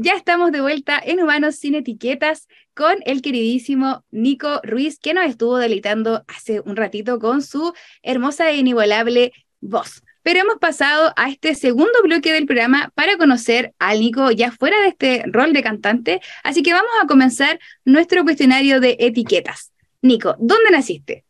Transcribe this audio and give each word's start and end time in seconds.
Ya 0.00 0.12
estamos 0.12 0.52
de 0.52 0.60
vuelta 0.60 1.02
en 1.04 1.18
Humanos 1.18 1.56
sin 1.56 1.74
Etiquetas 1.74 2.46
con 2.72 2.98
el 3.04 3.20
queridísimo 3.20 4.04
Nico 4.12 4.60
Ruiz, 4.62 5.00
que 5.00 5.12
nos 5.12 5.26
estuvo 5.26 5.56
deleitando 5.56 6.24
hace 6.28 6.60
un 6.60 6.76
ratito 6.76 7.18
con 7.18 7.42
su 7.42 7.72
hermosa 8.04 8.48
e 8.48 8.58
inigualable 8.58 9.32
voz. 9.60 10.04
Pero 10.22 10.38
hemos 10.38 10.58
pasado 10.58 11.12
a 11.16 11.28
este 11.28 11.56
segundo 11.56 12.00
bloque 12.04 12.32
del 12.32 12.46
programa 12.46 12.92
para 12.94 13.16
conocer 13.16 13.74
al 13.80 13.98
Nico 13.98 14.30
ya 14.30 14.52
fuera 14.52 14.80
de 14.82 14.86
este 14.86 15.24
rol 15.26 15.52
de 15.52 15.64
cantante, 15.64 16.20
así 16.44 16.62
que 16.62 16.72
vamos 16.72 16.92
a 17.02 17.08
comenzar 17.08 17.58
nuestro 17.84 18.22
cuestionario 18.22 18.78
de 18.78 18.96
etiquetas. 19.00 19.72
Nico, 20.00 20.36
¿dónde 20.38 20.70
naciste? 20.70 21.24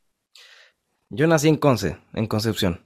Yo 1.08 1.26
nací 1.26 1.48
en 1.48 1.56
Conce, 1.56 1.96
en 2.12 2.26
Concepción. 2.26 2.84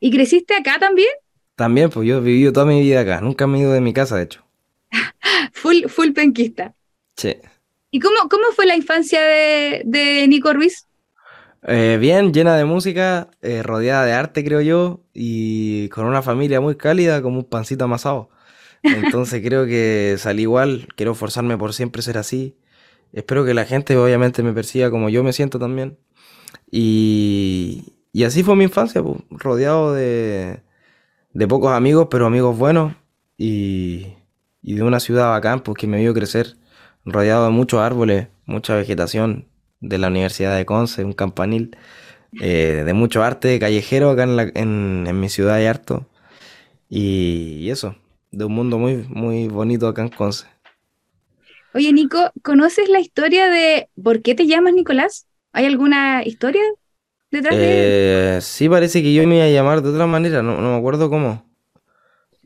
¿Y 0.00 0.10
creciste 0.10 0.54
acá 0.54 0.78
también? 0.78 1.10
También, 1.54 1.90
pues 1.90 2.08
yo 2.08 2.16
he 2.16 2.20
vivido 2.22 2.50
toda 2.50 2.64
mi 2.64 2.80
vida 2.80 3.00
acá, 3.00 3.20
nunca 3.20 3.46
me 3.46 3.58
he 3.58 3.60
ido 3.60 3.72
de 3.72 3.82
mi 3.82 3.92
casa, 3.92 4.16
de 4.16 4.22
hecho. 4.22 4.47
Full, 5.68 5.88
full 5.88 6.12
penquista. 6.12 6.74
Sí. 7.16 7.36
¿Y 7.90 8.00
cómo, 8.00 8.16
cómo 8.30 8.44
fue 8.54 8.66
la 8.66 8.76
infancia 8.76 9.22
de, 9.22 10.26
Nico 10.28 10.52
Ruiz? 10.52 10.86
Eh, 11.66 11.98
bien, 12.00 12.32
llena 12.32 12.56
de 12.56 12.64
música, 12.64 13.30
eh, 13.42 13.62
rodeada 13.62 14.04
de 14.04 14.12
arte, 14.12 14.44
creo 14.44 14.60
yo, 14.60 15.00
y 15.12 15.88
con 15.88 16.06
una 16.06 16.22
familia 16.22 16.60
muy 16.60 16.76
cálida, 16.76 17.22
como 17.22 17.38
un 17.38 17.44
pancito 17.44 17.84
amasado. 17.84 18.30
Entonces 18.82 19.42
creo 19.44 19.66
que 19.66 20.16
salí 20.18 20.42
igual, 20.42 20.88
quiero 20.96 21.14
forzarme 21.14 21.56
por 21.58 21.72
siempre 21.72 22.02
ser 22.02 22.18
así. 22.18 22.56
Espero 23.12 23.44
que 23.44 23.54
la 23.54 23.64
gente 23.64 23.96
obviamente 23.96 24.42
me 24.42 24.52
persiga 24.52 24.90
como 24.90 25.08
yo 25.08 25.24
me 25.24 25.32
siento 25.32 25.58
también. 25.58 25.98
Y, 26.70 27.94
y 28.12 28.24
así 28.24 28.42
fue 28.42 28.54
mi 28.54 28.64
infancia, 28.64 29.02
pues, 29.02 29.18
rodeado 29.30 29.94
de, 29.94 30.62
de 31.32 31.48
pocos 31.48 31.72
amigos, 31.72 32.08
pero 32.10 32.26
amigos 32.26 32.56
buenos. 32.58 32.94
Y, 33.38 34.17
y 34.62 34.74
de 34.74 34.82
una 34.82 35.00
ciudad 35.00 35.30
bacán, 35.30 35.60
pues 35.60 35.76
que 35.78 35.86
me 35.86 35.98
vio 35.98 36.14
crecer, 36.14 36.56
rodeado 37.04 37.46
de 37.46 37.50
muchos 37.50 37.80
árboles, 37.80 38.28
mucha 38.46 38.74
vegetación, 38.74 39.46
de 39.80 39.98
la 39.98 40.08
Universidad 40.08 40.56
de 40.56 40.66
Conce, 40.66 41.04
un 41.04 41.12
campanil, 41.12 41.76
eh, 42.40 42.82
de 42.84 42.92
mucho 42.94 43.22
arte 43.22 43.58
callejero 43.58 44.10
acá 44.10 44.24
en, 44.24 45.06
en, 45.06 45.20
mi 45.20 45.28
ciudad 45.28 45.56
de 45.56 45.68
harto. 45.68 46.06
Y, 46.88 47.70
eso, 47.70 47.96
de 48.30 48.44
un 48.44 48.52
mundo 48.52 48.78
muy, 48.78 49.06
muy 49.08 49.48
bonito 49.48 49.86
acá 49.86 50.02
en 50.02 50.08
Conce. 50.08 50.46
Oye, 51.74 51.92
Nico, 51.92 52.32
¿conoces 52.42 52.88
la 52.88 52.98
historia 52.98 53.48
de 53.48 53.88
por 54.02 54.22
qué 54.22 54.34
te 54.34 54.46
llamas 54.46 54.74
Nicolás? 54.74 55.26
¿Hay 55.52 55.66
alguna 55.66 56.22
historia 56.24 56.62
detrás 57.30 57.56
de? 57.56 58.36
Eh, 58.36 58.38
sí, 58.40 58.68
parece 58.68 59.02
que 59.02 59.14
yo 59.14 59.26
me 59.26 59.36
iba 59.36 59.44
a 59.44 59.50
llamar 59.50 59.82
de 59.82 59.90
otra 59.90 60.06
manera, 60.06 60.42
no, 60.42 60.60
no 60.60 60.72
me 60.72 60.78
acuerdo 60.78 61.08
cómo 61.08 61.47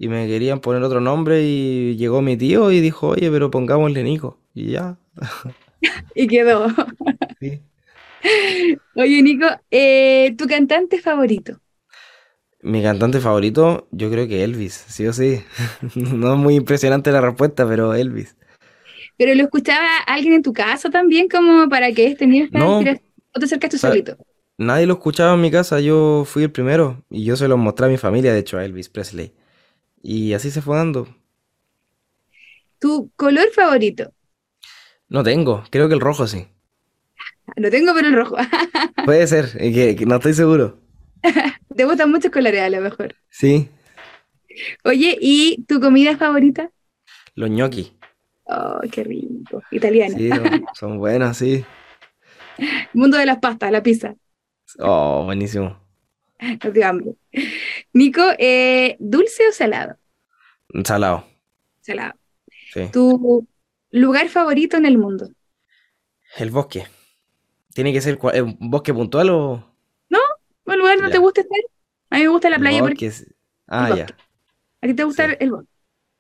y 0.02 0.08
me 0.08 0.26
querían 0.26 0.58
poner 0.58 0.82
otro 0.82 1.00
nombre 1.00 1.44
y 1.44 1.94
llegó 1.96 2.22
mi 2.22 2.36
tío 2.36 2.72
y 2.72 2.80
dijo, 2.80 3.10
oye, 3.10 3.30
pero 3.30 3.52
pongámosle 3.52 4.02
Nico. 4.02 4.36
Y 4.52 4.72
ya. 4.72 4.98
y 6.16 6.26
quedó. 6.26 6.66
Oye, 8.96 9.22
Nico, 9.22 9.46
eh, 9.70 10.34
¿tu 10.36 10.48
cantante 10.48 11.00
favorito? 11.00 11.60
Mi 12.62 12.82
cantante 12.82 13.20
favorito, 13.20 13.86
yo 13.92 14.10
creo 14.10 14.26
que 14.26 14.42
Elvis, 14.42 14.72
sí 14.88 15.06
o 15.06 15.12
sí. 15.12 15.44
no 15.94 16.32
es 16.32 16.38
muy 16.38 16.56
impresionante 16.56 17.12
la 17.12 17.20
respuesta, 17.20 17.64
pero 17.68 17.94
Elvis. 17.94 18.36
¿Pero 19.16 19.36
lo 19.36 19.44
escuchaba 19.44 19.98
alguien 20.08 20.34
en 20.34 20.42
tu 20.42 20.52
casa 20.52 20.90
también, 20.90 21.28
como 21.28 21.68
para 21.68 21.92
que 21.92 22.08
este 22.08 22.26
niño 22.26 22.48
no, 22.50 22.80
o 22.80 22.82
te 22.82 23.44
acercaste 23.44 23.78
solito? 23.78 24.16
Nadie 24.58 24.86
lo 24.86 24.94
escuchaba 24.94 25.34
en 25.34 25.42
mi 25.42 25.52
casa, 25.52 25.78
yo 25.78 26.24
fui 26.26 26.42
el 26.42 26.50
primero 26.50 27.04
y 27.08 27.22
yo 27.24 27.36
se 27.36 27.46
lo 27.46 27.56
mostré 27.56 27.86
a 27.86 27.88
mi 27.88 27.98
familia, 27.98 28.32
de 28.32 28.40
hecho, 28.40 28.58
a 28.58 28.64
Elvis 28.64 28.88
Presley. 28.88 29.32
Y 30.02 30.34
así 30.34 30.50
se 30.50 30.60
fue 30.60 30.76
dando. 30.76 31.08
¿Tu 32.78 33.10
color 33.14 33.48
favorito? 33.54 34.12
No 35.08 35.22
tengo, 35.22 35.62
creo 35.70 35.88
que 35.88 35.94
el 35.94 36.00
rojo 36.00 36.26
sí. 36.26 36.48
Lo 37.56 37.70
tengo, 37.70 37.94
pero 37.94 38.08
el 38.08 38.14
rojo. 38.14 38.36
Puede 39.04 39.26
ser, 39.26 39.56
que, 39.56 40.04
no 40.06 40.16
estoy 40.16 40.34
seguro. 40.34 40.78
¿Te 41.76 41.84
gustan 41.84 42.10
muchos 42.10 42.32
colores 42.32 42.60
a 42.60 42.70
lo 42.70 42.80
mejor? 42.80 43.14
Sí. 43.30 43.68
Oye, 44.84 45.16
¿y 45.20 45.64
tu 45.68 45.80
comida 45.80 46.16
favorita? 46.16 46.70
Los 47.34 47.50
ñoqui. 47.50 47.92
Oh, 48.44 48.80
qué 48.90 49.04
rico. 49.04 49.62
Italiana. 49.70 50.16
Sí, 50.16 50.30
son 50.74 50.98
buenas, 50.98 51.36
sí. 51.36 51.64
Mundo 52.92 53.16
de 53.16 53.26
las 53.26 53.38
pastas, 53.38 53.70
la 53.70 53.82
pizza. 53.82 54.14
Oh, 54.78 55.24
buenísimo. 55.24 55.78
No 56.64 56.72
te 56.72 56.84
hambre. 56.84 57.14
Nico, 57.92 58.22
eh, 58.38 58.96
¿dulce 58.98 59.46
o 59.48 59.52
salado? 59.52 59.96
Salado. 60.84 61.24
Salado. 61.80 62.14
Sí. 62.72 62.88
¿Tu 62.92 63.46
lugar 63.90 64.28
favorito 64.28 64.76
en 64.76 64.86
el 64.86 64.98
mundo? 64.98 65.28
El 66.36 66.50
bosque. 66.50 66.86
¿Tiene 67.74 67.92
que 67.92 68.00
ser 68.00 68.18
un 68.22 68.56
bosque 68.58 68.92
puntual 68.92 69.30
o...? 69.30 69.74
No, 70.08 70.18
un 70.64 70.78
lugar 70.78 70.98
no 71.00 71.10
te 71.10 71.18
gusta 71.18 71.42
estar. 71.42 71.58
A 72.10 72.16
mí 72.16 72.22
me 72.22 72.28
gusta 72.28 72.50
la 72.50 72.58
playa. 72.58 72.80
Porque... 72.80 73.12
Ah, 73.66 73.94
ya. 73.94 74.06
¿A 74.80 74.86
ti 74.86 74.94
te 74.94 75.04
gusta 75.04 75.24
el 75.24 75.50
bosque? 75.50 75.68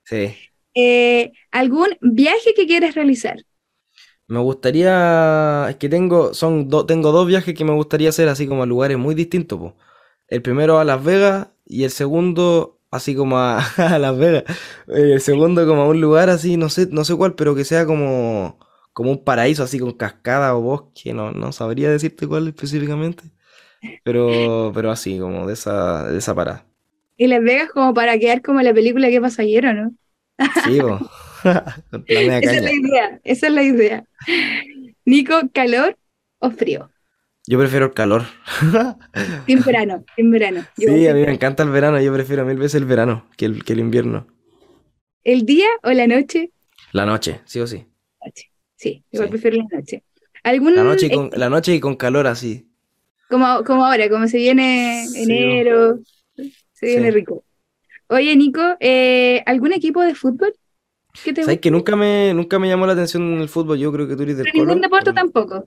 Sí. 0.04 0.36
Eh, 0.74 1.32
¿Algún 1.50 1.96
viaje 2.00 2.54
que 2.54 2.66
quieres 2.66 2.94
realizar? 2.94 3.36
Me 4.26 4.38
gustaría, 4.38 5.66
es 5.68 5.76
que 5.76 5.88
tengo, 5.88 6.32
son 6.32 6.70
tengo 6.86 7.12
dos 7.12 7.26
viajes 7.26 7.54
que 7.54 7.64
me 7.64 7.74
gustaría 7.74 8.08
hacer 8.08 8.28
así 8.28 8.46
como 8.46 8.62
a 8.62 8.66
lugares 8.66 8.96
muy 8.96 9.14
distintos. 9.14 9.58
Po. 9.58 9.76
El 10.28 10.40
primero 10.40 10.78
a 10.78 10.84
Las 10.84 11.04
Vegas 11.04 11.48
y 11.66 11.84
el 11.84 11.90
segundo 11.90 12.80
así 12.92 13.16
como 13.16 13.38
a, 13.38 13.64
Las 13.98 14.16
Vegas. 14.16 14.44
El 14.86 15.20
segundo 15.20 15.66
como 15.66 15.82
a 15.82 15.88
un 15.88 16.00
lugar 16.00 16.30
así, 16.30 16.56
no 16.56 16.68
sé, 16.68 16.86
no 16.92 17.04
sé 17.04 17.16
cuál, 17.16 17.34
pero 17.34 17.56
que 17.56 17.64
sea 17.64 17.86
como, 17.86 18.60
como 18.92 19.10
un 19.10 19.24
paraíso 19.24 19.64
así 19.64 19.80
con 19.80 19.92
cascada 19.92 20.54
o 20.54 20.60
bosque, 20.60 21.12
no, 21.12 21.32
no 21.32 21.50
sabría 21.50 21.90
decirte 21.90 22.28
cuál 22.28 22.46
específicamente. 22.46 23.24
Pero, 24.04 24.70
pero 24.72 24.92
así, 24.92 25.18
como 25.18 25.46
de 25.48 25.54
esa, 25.54 26.08
de 26.08 26.18
esa 26.18 26.34
parada. 26.36 26.64
Y 27.16 27.26
Las 27.26 27.42
Vegas 27.42 27.70
como 27.70 27.92
para 27.92 28.16
quedar 28.18 28.40
como 28.42 28.62
la 28.62 28.72
película 28.72 29.08
que 29.08 29.20
pasó 29.20 29.42
ayer, 29.42 29.74
no? 29.74 29.92
Sí, 30.64 30.78
esa 32.06 32.52
es 32.52 32.62
la 32.62 32.72
idea, 32.72 33.20
esa 33.24 33.46
es 33.48 33.52
la 33.52 33.62
idea. 33.64 34.04
Nico, 35.04 35.34
¿calor 35.52 35.98
o 36.38 36.50
frío? 36.50 36.91
Yo 37.46 37.58
prefiero 37.58 37.86
el 37.86 37.92
calor. 37.92 38.24
En 39.46 39.62
verano, 39.62 40.04
en 40.16 40.30
verano. 40.30 40.64
sí, 40.76 41.06
a 41.08 41.14
mí 41.14 41.22
me 41.22 41.32
encanta 41.32 41.62
el 41.62 41.70
verano, 41.70 42.00
yo 42.00 42.12
prefiero 42.12 42.44
mil 42.44 42.56
veces 42.56 42.76
el 42.76 42.86
verano 42.86 43.26
que 43.36 43.46
el, 43.46 43.64
que 43.64 43.72
el 43.72 43.80
invierno. 43.80 44.26
¿El 45.24 45.44
día 45.44 45.66
o 45.82 45.90
la 45.90 46.06
noche? 46.06 46.52
La 46.92 47.06
noche, 47.06 47.40
sí 47.44 47.60
o 47.60 47.66
sí. 47.66 47.86
Sí, 48.76 49.04
igual 49.10 49.28
prefiero 49.28 49.58
la 49.58 49.76
noche. 49.76 50.02
¿Algún, 50.42 50.74
la, 50.74 50.82
noche 50.82 51.06
y 51.06 51.10
con, 51.10 51.30
la 51.34 51.48
noche 51.48 51.74
y 51.74 51.80
con 51.80 51.94
calor 51.94 52.26
así. 52.26 52.68
Como, 53.28 53.62
como 53.64 53.86
ahora, 53.86 54.08
como 54.08 54.26
se 54.26 54.38
viene 54.38 55.04
enero, 55.14 56.00
se 56.72 56.86
viene 56.86 57.10
rico. 57.10 57.44
Oye, 58.08 58.34
Nico, 58.36 58.60
eh, 58.80 59.42
¿algún 59.46 59.72
equipo 59.72 60.02
de 60.02 60.14
fútbol? 60.14 60.54
Que 61.22 61.32
te 61.32 61.44
¿Sabes 61.44 61.60
que 61.60 61.70
nunca 61.70 61.94
me, 61.94 62.34
nunca 62.34 62.58
me 62.58 62.68
llamó 62.68 62.86
la 62.86 62.94
atención 62.94 63.40
el 63.40 63.48
fútbol? 63.48 63.78
Yo 63.78 63.92
creo 63.92 64.08
que 64.08 64.16
tú 64.16 64.22
eres 64.24 64.38
del 64.38 64.46
Ningún 64.52 64.80
deporte 64.80 65.12
tampoco. 65.12 65.66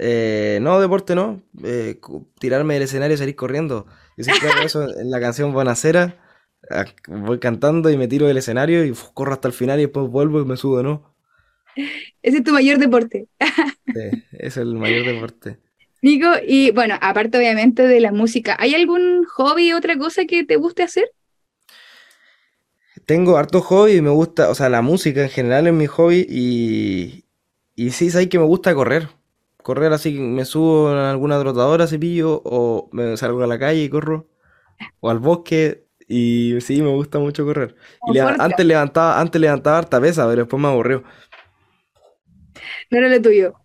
Eh, 0.00 0.60
no, 0.62 0.80
deporte 0.80 1.14
no. 1.14 1.42
Eh, 1.64 2.00
tirarme 2.38 2.74
del 2.74 2.84
escenario 2.84 3.14
y 3.14 3.18
salir 3.18 3.36
corriendo. 3.36 3.86
Yo 4.16 4.24
siempre 4.24 4.48
hago 4.48 4.60
eso 4.64 4.84
en 4.98 5.10
la 5.10 5.20
canción 5.20 5.52
Bonacera. 5.52 6.16
Voy 7.08 7.38
cantando 7.40 7.90
y 7.90 7.96
me 7.96 8.08
tiro 8.08 8.26
del 8.26 8.36
escenario 8.36 8.84
y 8.84 8.94
corro 9.14 9.32
hasta 9.32 9.48
el 9.48 9.54
final 9.54 9.78
y 9.80 9.82
después 9.82 10.08
vuelvo 10.08 10.40
y 10.40 10.44
me 10.44 10.56
subo, 10.56 10.82
¿no? 10.82 11.14
Ese 12.22 12.38
es 12.38 12.44
tu 12.44 12.52
mayor 12.52 12.78
deporte. 12.78 13.26
sí, 13.92 14.00
es 14.32 14.56
el 14.56 14.74
mayor 14.74 15.04
deporte. 15.04 15.58
Nico, 16.00 16.28
y 16.46 16.70
bueno, 16.70 16.96
aparte 17.00 17.38
obviamente 17.38 17.82
de 17.82 18.00
la 18.00 18.12
música, 18.12 18.56
¿hay 18.60 18.74
algún 18.74 19.24
hobby, 19.24 19.72
otra 19.72 19.98
cosa 19.98 20.26
que 20.26 20.44
te 20.44 20.56
guste 20.56 20.84
hacer? 20.84 21.10
Tengo 23.04 23.36
harto 23.36 23.60
hobby 23.62 23.94
y 23.94 24.02
me 24.02 24.10
gusta, 24.10 24.50
o 24.50 24.54
sea, 24.54 24.68
la 24.68 24.82
música 24.82 25.22
en 25.22 25.30
general 25.30 25.66
es 25.66 25.72
mi 25.72 25.86
hobby 25.86 26.26
y, 26.28 27.24
y 27.74 27.90
sí, 27.90 28.10
sabes 28.10 28.28
que 28.28 28.38
me 28.38 28.44
gusta 28.44 28.74
correr 28.74 29.08
correr 29.68 29.92
así, 29.92 30.18
me 30.18 30.46
subo 30.46 30.90
en 30.90 30.96
alguna 30.96 31.38
trotadora, 31.38 31.86
cepillo, 31.86 32.40
o 32.42 32.88
me 32.90 33.18
salgo 33.18 33.42
a 33.42 33.46
la 33.46 33.58
calle 33.58 33.82
y 33.82 33.90
corro, 33.90 34.26
o 35.00 35.10
al 35.10 35.18
bosque, 35.18 35.84
y 36.08 36.58
sí, 36.62 36.80
me 36.80 36.88
gusta 36.88 37.18
mucho 37.18 37.44
correr. 37.44 37.76
Y 38.06 38.18
antes 38.18 38.64
levantaba, 38.64 39.20
antes 39.20 39.38
levantaba 39.38 39.76
harta 39.76 40.00
pesa, 40.00 40.26
pero 40.26 40.44
después 40.44 40.58
me 40.58 40.68
aburrió. 40.68 41.04
No 42.90 42.96
era 42.96 43.10
lo 43.10 43.20
tuyo. 43.20 43.56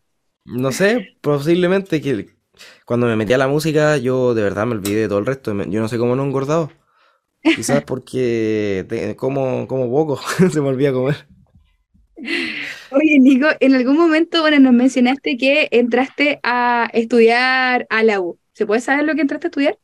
No 0.43 0.73
sé, 0.73 1.15
posiblemente 1.21 2.01
que 2.01 2.35
cuando 2.83 3.07
me 3.07 3.15
metí 3.15 3.31
a 3.31 3.37
la 3.37 3.47
música, 3.47 3.95
yo 3.95 4.33
de 4.33 4.43
verdad 4.43 4.65
me 4.65 4.73
olvidé 4.73 5.03
de 5.03 5.07
todo 5.07 5.19
el 5.19 5.25
resto. 5.25 5.53
Yo 5.53 5.79
no 5.79 5.87
sé 5.87 5.97
cómo 5.97 6.17
no 6.17 6.23
he 6.23 6.27
engordado. 6.27 6.69
Quizás 7.41 7.81
porque 7.87 9.15
como, 9.15 9.69
como 9.69 9.89
poco, 9.89 10.19
se 10.51 10.59
me 10.59 10.67
olvida 10.67 10.91
comer. 10.91 11.29
Oye, 12.95 13.19
Nico, 13.19 13.47
en 13.59 13.75
algún 13.75 13.97
momento, 13.97 14.41
bueno, 14.41 14.59
nos 14.59 14.73
mencionaste 14.73 15.37
que 15.37 15.67
entraste 15.71 16.39
a 16.43 16.89
estudiar 16.93 17.87
a 17.89 18.03
la 18.03 18.19
U. 18.19 18.37
¿Se 18.53 18.65
puede 18.65 18.81
saber 18.81 19.05
lo 19.05 19.15
que 19.15 19.21
entraste 19.21 19.47
a 19.47 19.49
estudiar? 19.49 19.77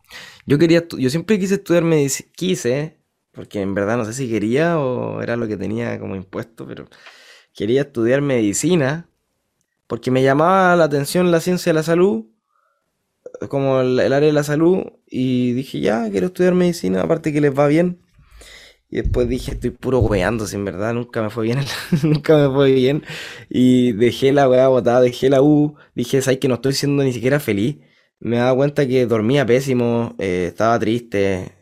Yo 0.45 0.57
quería, 0.57 0.85
yo 0.87 1.09
siempre 1.09 1.39
quise 1.39 1.55
estudiar 1.55 1.83
medicina, 1.83 2.29
quise, 2.35 2.97
porque 3.31 3.61
en 3.61 3.73
verdad 3.73 3.97
no 3.97 4.05
sé 4.05 4.13
si 4.13 4.29
quería 4.29 4.79
o 4.79 5.21
era 5.21 5.35
lo 5.35 5.47
que 5.47 5.57
tenía 5.57 5.99
como 5.99 6.15
impuesto, 6.15 6.67
pero 6.67 6.87
quería 7.53 7.81
estudiar 7.81 8.21
medicina 8.21 9.09
porque 9.89 10.11
me 10.11 10.21
llamaba 10.21 10.75
la 10.75 10.83
atención 10.83 11.31
la 11.31 11.39
ciencia 11.39 11.71
de 11.71 11.73
la 11.73 11.83
salud, 11.83 12.25
como 13.49 13.81
el, 13.81 13.99
área 13.99 14.19
de 14.27 14.33
la 14.33 14.43
salud, 14.43 14.83
y 15.07 15.53
dije, 15.53 15.79
ya, 15.79 16.07
quiero 16.11 16.27
estudiar 16.27 16.53
medicina, 16.53 17.01
aparte 17.01 17.33
que 17.33 17.41
les 17.41 17.57
va 17.57 17.65
bien. 17.65 17.99
Y 18.89 18.97
después 19.01 19.29
dije, 19.29 19.51
estoy 19.51 19.69
puro 19.69 19.99
weando, 19.99 20.47
sin 20.47 20.65
verdad, 20.65 20.93
nunca 20.93 21.21
me 21.21 21.29
fue 21.29 21.45
bien, 21.45 21.59
nunca 22.03 22.35
me 22.37 22.53
fue 22.53 22.71
bien. 22.73 23.03
Y 23.49 23.93
dejé 23.93 24.33
la 24.33 24.49
weá 24.49 24.67
botada, 24.67 25.01
dejé 25.01 25.29
la 25.29 25.41
U, 25.41 25.75
dije, 25.95 26.21
sabes 26.21 26.39
que 26.39 26.47
no 26.47 26.55
estoy 26.55 26.73
siendo 26.73 27.03
ni 27.03 27.13
siquiera 27.13 27.39
feliz. 27.39 27.77
Me 28.19 28.37
daba 28.37 28.55
cuenta 28.55 28.87
que 28.87 29.05
dormía 29.05 29.45
pésimo, 29.45 30.15
eh, 30.19 30.47
estaba 30.47 30.77
triste, 30.79 31.55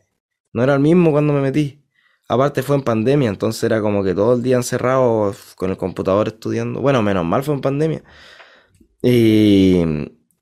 no 0.53 0.63
era 0.63 0.73
el 0.75 0.79
mismo 0.79 1.11
cuando 1.11 1.33
me 1.33 1.41
metí. 1.41 1.83
Aparte 2.29 2.63
fue 2.63 2.75
en 2.77 2.83
pandemia, 2.83 3.29
entonces 3.29 3.63
era 3.63 3.81
como 3.81 4.03
que 4.03 4.13
todo 4.15 4.35
el 4.35 4.43
día 4.43 4.57
encerrado 4.57 5.33
con 5.55 5.69
el 5.71 5.77
computador 5.77 6.27
estudiando. 6.29 6.81
Bueno, 6.81 7.01
menos 7.01 7.25
mal 7.25 7.43
fue 7.43 7.55
en 7.55 7.61
pandemia. 7.61 8.03
Y, 9.01 9.83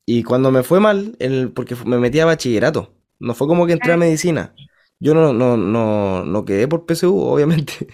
y 0.06 0.22
cuando 0.24 0.50
me 0.50 0.62
fue 0.62 0.80
mal, 0.80 1.16
el, 1.18 1.52
porque 1.52 1.76
me 1.84 1.98
metí 1.98 2.20
a 2.20 2.26
bachillerato, 2.26 2.94
no 3.18 3.34
fue 3.34 3.46
como 3.46 3.66
que 3.66 3.72
entré 3.74 3.92
a 3.92 3.96
medicina. 3.96 4.54
Yo 4.98 5.14
no, 5.14 5.32
no, 5.32 5.56
no, 5.56 6.24
no 6.24 6.44
quedé 6.44 6.68
por 6.68 6.86
PSU, 6.86 7.18
obviamente. 7.20 7.86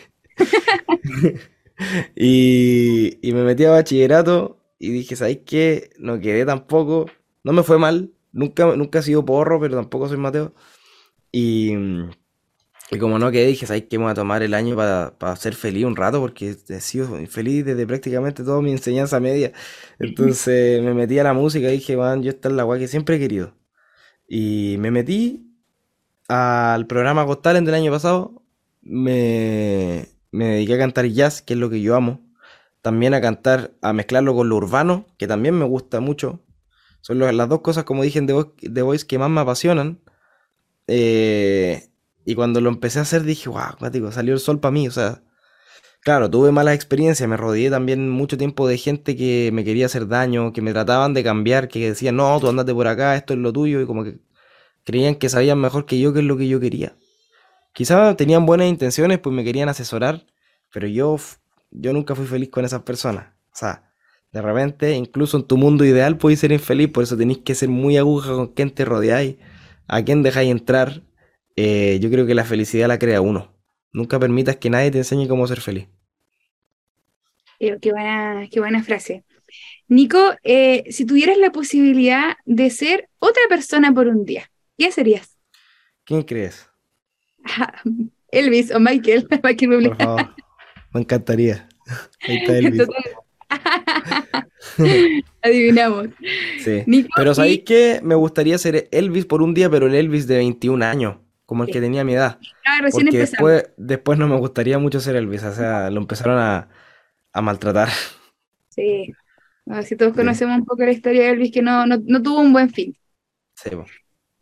y, 2.15 3.19
y 3.27 3.33
me 3.33 3.45
metí 3.45 3.65
a 3.65 3.71
bachillerato 3.71 4.59
y 4.79 4.91
dije, 4.91 5.17
¿sabes 5.17 5.41
qué? 5.47 5.91
No 5.99 6.21
quedé 6.21 6.45
tampoco. 6.45 7.07
No 7.45 7.53
me 7.53 7.63
fue 7.63 7.79
mal. 7.79 8.13
Nunca, 8.33 8.77
nunca 8.77 9.01
he 9.01 9.03
sido 9.03 9.25
porro, 9.25 9.61
pero 9.61 9.77
tampoco 9.77 10.09
soy 10.09 10.17
Mateo. 10.17 10.55
Y, 11.33 11.75
y 12.91 12.99
como 12.99 13.19
no 13.19 13.31
quedé, 13.31 13.47
dije, 13.47 13.67
¿sabes 13.67 13.85
qué? 13.89 13.97
Me 13.99 14.05
voy 14.05 14.13
a 14.13 14.15
tomar 14.15 14.43
el 14.43 14.53
año 14.55 14.77
para 14.77 15.37
ser 15.37 15.55
feliz 15.55 15.85
un 15.87 15.97
rato, 15.97 16.21
porque 16.21 16.55
he 16.69 16.81
sido 16.81 17.09
feliz 17.27 17.65
desde 17.65 17.87
prácticamente 17.87 18.45
toda 18.45 18.61
mi 18.61 18.71
enseñanza 18.73 19.19
media. 19.19 19.53
Entonces 19.99 20.83
me 20.83 20.93
metí 20.93 21.19
a 21.19 21.25
la 21.25 21.33
música 21.33 21.69
y 21.69 21.73
dije, 21.79 21.97
man, 21.97 22.23
yo 22.23 22.31
esta 22.31 22.49
es 22.49 22.55
la 22.55 22.65
guay 22.65 22.81
que 22.81 22.89
siempre 22.89 23.17
he 23.17 23.19
querido. 23.19 23.55
Y 24.29 24.77
me 24.81 24.91
metí 24.91 25.52
al 26.29 26.87
programa 26.87 27.23
Got 27.25 27.47
del 27.47 27.75
año 27.75 27.91
pasado. 27.91 28.43
Me, 28.83 30.09
me 30.31 30.47
dediqué 30.47 30.75
a 30.75 30.79
cantar 30.79 31.07
jazz, 31.07 31.43
que 31.43 31.55
es 31.55 31.59
lo 31.59 31.71
que 31.71 31.81
yo 31.81 31.95
amo. 31.95 32.21
También 32.81 33.15
a 33.15 33.21
cantar, 33.21 33.73
a 33.81 33.93
mezclarlo 33.93 34.35
con 34.35 34.49
lo 34.49 34.57
urbano, 34.57 35.07
que 35.19 35.29
también 35.29 35.57
me 35.57 35.65
gusta 35.65 36.01
mucho. 36.01 36.41
Son 37.01 37.19
las 37.19 37.49
dos 37.49 37.61
cosas, 37.61 37.85
como 37.85 38.03
dije 38.03 38.19
en 38.19 38.27
The 38.27 38.83
Voice, 38.83 39.07
que 39.07 39.19
más 39.19 39.31
me 39.31 39.41
apasionan. 39.41 40.01
Eh, 40.87 41.89
y 42.25 42.35
cuando 42.35 42.61
lo 42.61 42.71
empecé 42.71 42.99
a 42.99 43.03
hacer 43.03 43.23
dije, 43.23 43.49
wow, 43.49 43.91
digo, 43.91 44.13
salió 44.13 44.35
el 44.35 44.41
sol 44.41 44.61
para 44.61 44.73
mí. 44.73 44.89
O 44.89 44.91
sea, 44.91 45.23
claro, 46.01 46.31
tuve 46.31 46.53
malas 46.53 46.75
experiencias, 46.75 47.29
me 47.29 47.37
rodeé 47.37 47.71
también 47.71 48.09
mucho 48.11 48.37
tiempo 48.39 48.69
de 48.69 48.79
gente 48.79 49.17
que 49.17 49.51
me 49.53 49.65
quería 49.65 49.87
hacer 49.87 50.09
daño, 50.09 50.53
que 50.53 50.63
me 50.63 50.73
trataban 50.73 51.15
de 51.15 51.25
cambiar, 51.25 51.69
que 51.69 51.89
decían, 51.89 52.17
no, 52.17 52.39
tú 52.41 52.49
andate 52.49 52.75
por 52.75 52.87
acá, 52.87 53.17
esto 53.17 53.35
es 53.35 53.41
lo 53.41 53.53
tuyo, 53.53 53.81
y 53.81 53.87
como 53.87 54.05
que 54.05 54.19
creían 54.85 55.15
que 55.17 55.29
sabían 55.29 55.61
mejor 55.61 55.87
que 55.87 55.99
yo 55.99 56.13
qué 56.13 56.21
es 56.21 56.25
lo 56.25 56.37
que 56.37 56.49
yo 56.49 56.61
quería. 56.61 56.97
Quizás 57.73 58.17
tenían 58.17 58.47
buenas 58.47 58.69
intenciones, 58.69 59.19
pues 59.19 59.35
me 59.35 59.45
querían 59.45 59.69
asesorar, 59.69 60.27
pero 60.73 60.87
yo, 60.87 61.17
yo 61.71 61.93
nunca 61.93 62.15
fui 62.15 62.27
feliz 62.27 62.51
con 62.51 62.65
esas 62.65 62.83
personas. 62.83 63.35
O 63.53 63.57
sea, 63.57 63.93
de 64.33 64.43
repente, 64.43 64.93
incluso 64.93 65.37
en 65.37 65.45
tu 65.45 65.57
mundo 65.57 65.85
ideal 65.85 66.19
puedes 66.19 66.41
ser 66.41 66.53
infeliz, 66.53 66.89
por 66.89 67.05
eso 67.05 67.17
tenéis 67.17 67.39
que 67.39 67.55
ser 67.55 67.69
muy 67.69 67.97
aguja 67.97 68.33
con 68.33 68.49
quien 68.49 68.71
te 68.71 68.85
rodeáis, 68.85 69.37
a 69.89 70.03
quién 70.03 70.23
dejáis 70.23 70.51
entrar 70.51 71.03
eh, 71.57 71.99
yo 72.01 72.11
creo 72.11 72.27
que 72.27 72.35
la 72.35 72.45
felicidad 72.45 72.89
la 72.89 72.99
crea 72.99 73.21
uno. 73.21 73.53
Nunca 73.93 74.19
permitas 74.19 74.57
que 74.57 74.71
nadie 74.71 74.91
te 74.91 74.99
enseñe 74.99 75.29
cómo 75.29 75.47
ser 75.47 75.61
feliz. 75.61 75.89
Eh, 77.59 77.77
qué, 77.81 77.93
buena, 77.93 78.49
qué 78.51 78.61
buena 78.61 78.83
frase. 78.83 79.25
Nico, 79.89 80.35
eh, 80.43 80.85
si 80.91 81.05
tuvieras 81.05 81.37
la 81.37 81.53
posibilidad 81.53 82.37
de 82.47 82.71
ser 82.71 83.09
otra 83.19 83.43
persona 83.49 83.93
por 83.93 84.09
un 84.09 84.25
día, 84.25 84.51
¿qué 84.79 84.93
serías? 84.93 85.39
¿Quién 86.05 86.23
crees? 86.23 86.69
Elvis 88.31 88.71
o 88.73 88.81
Michael. 88.81 89.29
Michael 89.43 89.97
Me 90.93 91.01
encantaría. 91.01 91.69
Ahí 92.29 92.37
está 92.37 92.59
Elvis. 92.59 92.83
Adivinamos. 95.43 96.09
Sí. 96.61 96.85
pero 97.15 97.35
¿sabéis 97.35 97.63
qué? 97.67 98.01
Me 98.03 98.15
gustaría 98.15 98.57
ser 98.59 98.89
Elvis 98.91 99.27
por 99.27 99.43
un 99.43 99.55
día, 99.55 99.69
pero 99.69 99.87
el 99.87 99.95
Elvis 99.95 100.27
de 100.27 100.37
21 100.37 100.85
años 100.85 101.17
como 101.53 101.65
el 101.65 101.71
que 101.71 101.83
tenía 101.83 102.03
mi 102.03 102.15
edad. 102.15 102.39
Ah, 102.65 102.79
recién 102.81 103.05
Porque 103.05 103.19
después, 103.19 103.71
después 103.77 104.19
no 104.19 104.27
me 104.27 104.39
gustaría 104.39 104.79
mucho 104.79 105.01
ser 105.01 105.17
Elvis, 105.17 105.43
o 105.43 105.53
sea, 105.53 105.91
lo 105.91 106.01
empezaron 106.01 106.39
a, 106.39 106.67
maltratar. 107.43 107.91
Sí, 108.71 109.13
si 109.83 109.97
todos 109.97 110.15
conocemos 110.15 110.57
un 110.57 110.65
poco 110.65 110.83
la 110.83 110.93
historia 110.93 111.25
de 111.25 111.29
Elvis, 111.29 111.53
que 111.53 111.61
no, 111.61 111.85
tuvo 112.23 112.41
un 112.41 112.55
buen 112.55 112.71
fin. 112.71 112.97
Sí. 113.55 113.69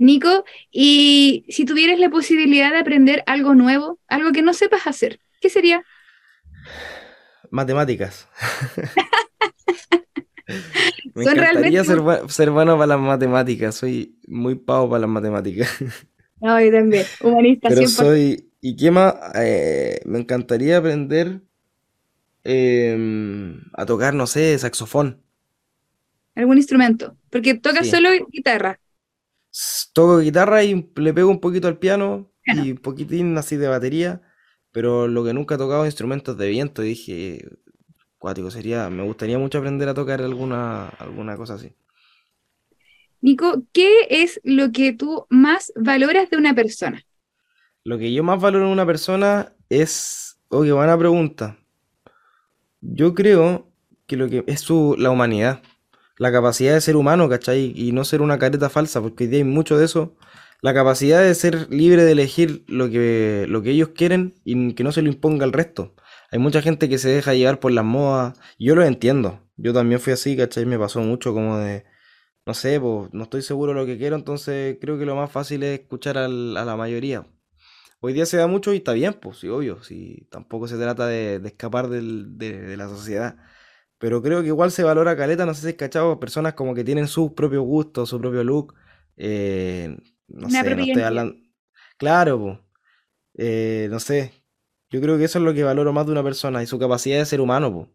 Nico, 0.01 0.45
y 0.71 1.45
si 1.51 1.67
tuvieras 1.67 2.01
la 2.01 2.09
posibilidad 2.09 2.73
de 2.73 2.79
aprender 2.79 3.23
algo 3.27 3.55
nuevo, 3.55 3.99
algo 4.09 4.33
que 4.33 4.41
no 4.41 4.55
sepas 4.55 4.87
hacer, 4.87 5.21
¿qué 5.43 5.51
sería? 5.51 5.85
Matemáticas. 7.51 8.27
Me 11.15 11.25
encantaría 11.25 11.85
ser, 11.85 12.01
ser, 12.29 12.51
bueno 12.51 12.77
para 12.77 12.87
las 12.87 13.01
matemáticas, 13.01 13.75
soy 13.75 14.17
muy 14.27 14.55
pavo 14.55 14.89
para 14.89 15.03
las 15.03 15.11
matemáticas. 15.11 15.71
No, 16.43 16.59
yo 16.59 16.73
también, 16.73 17.05
humanista 17.21 17.69
Pero 17.69 17.87
soy, 17.87 18.51
¿y 18.63 18.75
qué 18.75 18.91
más? 18.91 19.15
Eh, 19.35 20.01
me 20.07 20.21
encantaría 20.21 20.79
aprender 20.79 21.43
em, 22.45 23.61
a 23.75 23.85
tocar, 23.85 24.15
no 24.15 24.27
sé, 24.27 24.59
saxofón. 24.59 25.21
¿Algún 26.35 26.57
instrumento? 26.57 27.15
Porque 27.29 27.53
tocas 27.53 27.89
solo 27.89 28.09
guitarra. 28.33 28.81
Toco 29.93 30.19
guitarra 30.19 30.63
y 30.63 30.91
le 30.97 31.13
pego 31.13 31.31
un 31.31 31.41
poquito 31.41 31.69
al 31.69 31.79
piano 31.79 32.31
y 32.45 32.73
un 32.73 32.79
poquitín 32.79 33.37
así 33.37 33.57
de 33.57 33.69
batería, 33.69 34.23
pero 34.73 35.09
lo 35.09 35.25
que 35.25 35.35
nunca 35.35 35.57
he 35.57 35.59
tocado 35.59 35.85
instrumentos 35.87 36.37
de 36.37 36.49
viento. 36.49 36.83
Y 36.85 36.89
dije, 36.89 37.49
cuático, 38.19 38.51
sería, 38.51 38.89
me 38.91 39.03
gustaría 39.03 39.39
mucho 39.39 39.59
aprender 39.59 39.89
a 39.89 39.95
tocar 39.95 40.23
alguna, 40.23 40.89
alguna 40.89 41.37
cosa 41.37 41.55
así. 41.55 41.73
Nico, 43.21 43.65
¿qué 43.73 44.07
es 44.09 44.41
lo 44.45 44.73
que 44.73 44.93
tú 44.93 45.27
más 45.29 45.73
valoras 45.77 46.31
de 46.31 46.37
una 46.39 46.55
persona? 46.55 47.05
Lo 47.85 47.99
que 47.99 48.13
yo 48.13 48.23
más 48.23 48.41
valoro 48.41 48.67
de 48.67 48.73
una 48.73 48.87
persona 48.87 49.53
es. 49.69 50.39
Oh, 50.49 50.63
qué 50.63 50.73
buena 50.73 50.99
pregunta. 50.99 51.59
Yo 52.81 53.15
creo 53.15 53.71
que 54.07 54.17
lo 54.17 54.29
que 54.29 54.45
es 54.47 54.61
su, 54.61 54.97
la 54.99 55.11
humanidad, 55.11 55.63
la 56.21 56.31
capacidad 56.31 56.75
de 56.75 56.81
ser 56.81 56.97
humano, 56.97 57.29
¿cachai? 57.29 57.73
Y 57.75 57.93
no 57.93 58.05
ser 58.05 58.21
una 58.23 58.39
careta 58.39 58.69
falsa, 58.69 59.01
porque 59.01 59.25
hoy 59.25 59.31
día 59.31 59.39
hay 59.39 59.45
mucho 59.45 59.79
de 59.79 59.87
eso. 59.87 60.15
La 60.61 60.75
capacidad 60.75 61.23
de 61.23 61.35
ser 61.35 61.69
libre 61.71 62.05
de 62.05 62.13
elegir 62.13 62.65
lo 62.69 62.91
que, 62.91 63.47
lo 63.49 63.63
que 63.63 63.71
ellos 63.71 63.89
quieren 63.95 64.35
y 64.45 64.75
que 64.75 64.85
no 64.85 64.93
se 64.93 65.03
lo 65.03 65.09
imponga 65.09 65.45
al 65.45 65.53
resto. 65.53 65.95
Hay 66.31 66.39
mucha 66.39 66.61
gente 66.63 66.91
que 66.91 66.99
se 66.99 67.09
deja 67.09 67.35
llevar 67.35 67.59
por 67.59 67.73
las 67.73 67.85
modas. 67.85 68.39
Yo 68.59 68.75
lo 68.75 68.85
entiendo. 68.85 69.41
Yo 69.57 69.73
también 69.73 69.99
fui 70.01 70.13
así, 70.13 70.37
¿cachai? 70.37 70.67
Me 70.67 70.79
pasó 70.79 71.01
mucho 71.01 71.33
como 71.33 71.59
de 71.59 71.85
no 72.47 72.55
sé, 72.55 72.81
pues 72.81 73.13
no 73.13 73.25
estoy 73.25 73.43
seguro 73.43 73.73
de 73.73 73.81
lo 73.81 73.87
que 73.87 73.97
quiero, 73.99 74.17
entonces 74.17 74.79
creo 74.81 74.99
que 74.99 75.07
lo 75.07 75.15
más 75.15 75.31
fácil 75.31 75.63
es 75.63 75.81
escuchar 75.81 76.19
a 76.19 76.29
la 76.29 76.77
mayoría. 76.77 77.27
Hoy 78.01 78.13
día 78.13 78.27
se 78.27 78.39
da 78.39 78.47
mucho 78.47 78.73
y 78.73 78.79
está 78.79 78.93
bien, 78.93 79.15
pues 79.15 79.39
sí, 79.39 79.49
obvio, 79.49 79.83
si 79.83 80.27
tampoco 80.31 80.67
se 80.67 80.77
trata 80.77 81.07
de, 81.07 81.37
escapar 81.45 81.89
de, 81.89 82.77
la 82.77 82.89
sociedad. 82.89 83.37
Pero 84.01 84.21
creo 84.23 84.41
que 84.41 84.49
igual 84.49 84.73
se 84.73 84.83
valora 84.83 85.17
caleta, 85.17 85.47
no 85.47 85.55
sé 85.55 85.61
si 85.61 85.69
es 85.69 85.75
cachado, 85.75 86.19
personas 86.19 86.55
como 86.55 86.75
que 86.75 86.83
tienen 86.83 87.07
su 87.07 87.35
propio 87.35 87.63
gusto, 87.63 88.07
su 88.07 88.19
propio 88.19 88.43
look. 88.43 88.75
Eh, 89.17 89.97
no 90.27 90.51
sé, 90.51 90.75
no 90.75 90.83
estoy 90.83 91.03
hablando. 91.03 91.37
Claro, 91.99 92.61
pues. 93.37 93.91
no 93.91 94.01
sé. 94.01 94.33
Yo 94.91 95.01
creo 95.01 95.19
que 95.19 95.25
eso 95.25 95.39
es 95.39 95.45
lo 95.45 95.55
que 95.55 95.63
valoro 95.63 95.93
más 95.93 96.07
de 96.07 96.13
una 96.13 96.25
persona 96.25 96.63
y 96.63 96.67
su 96.67 96.79
capacidad 96.79 97.19
de 97.19 97.27
ser 97.27 97.41
humano, 97.41 97.73
pues. 97.73 97.89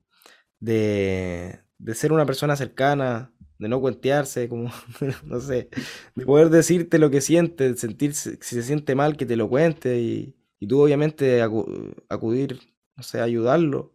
De, 0.59 1.59
de 1.79 1.95
ser 1.95 2.13
una 2.13 2.25
persona 2.25 2.55
cercana, 2.55 3.33
de 3.57 3.67
no 3.67 3.81
cuentearse, 3.81 4.49
como, 4.49 4.71
no 5.25 5.39
sé, 5.39 5.69
de 6.15 6.25
poder 6.25 6.49
decirte 6.49 6.99
lo 6.99 7.09
que 7.09 7.21
siente, 7.21 7.75
sentirse, 7.75 8.37
si 8.41 8.55
se 8.55 8.63
siente 8.63 8.95
mal, 8.95 9.17
que 9.17 9.25
te 9.25 9.35
lo 9.35 9.49
cuente 9.49 9.99
y, 9.99 10.35
tú 10.67 10.81
obviamente 10.81 11.43
acudir, 12.09 12.59
no 12.95 13.03
sé, 13.03 13.21
ayudarlo. 13.21 13.94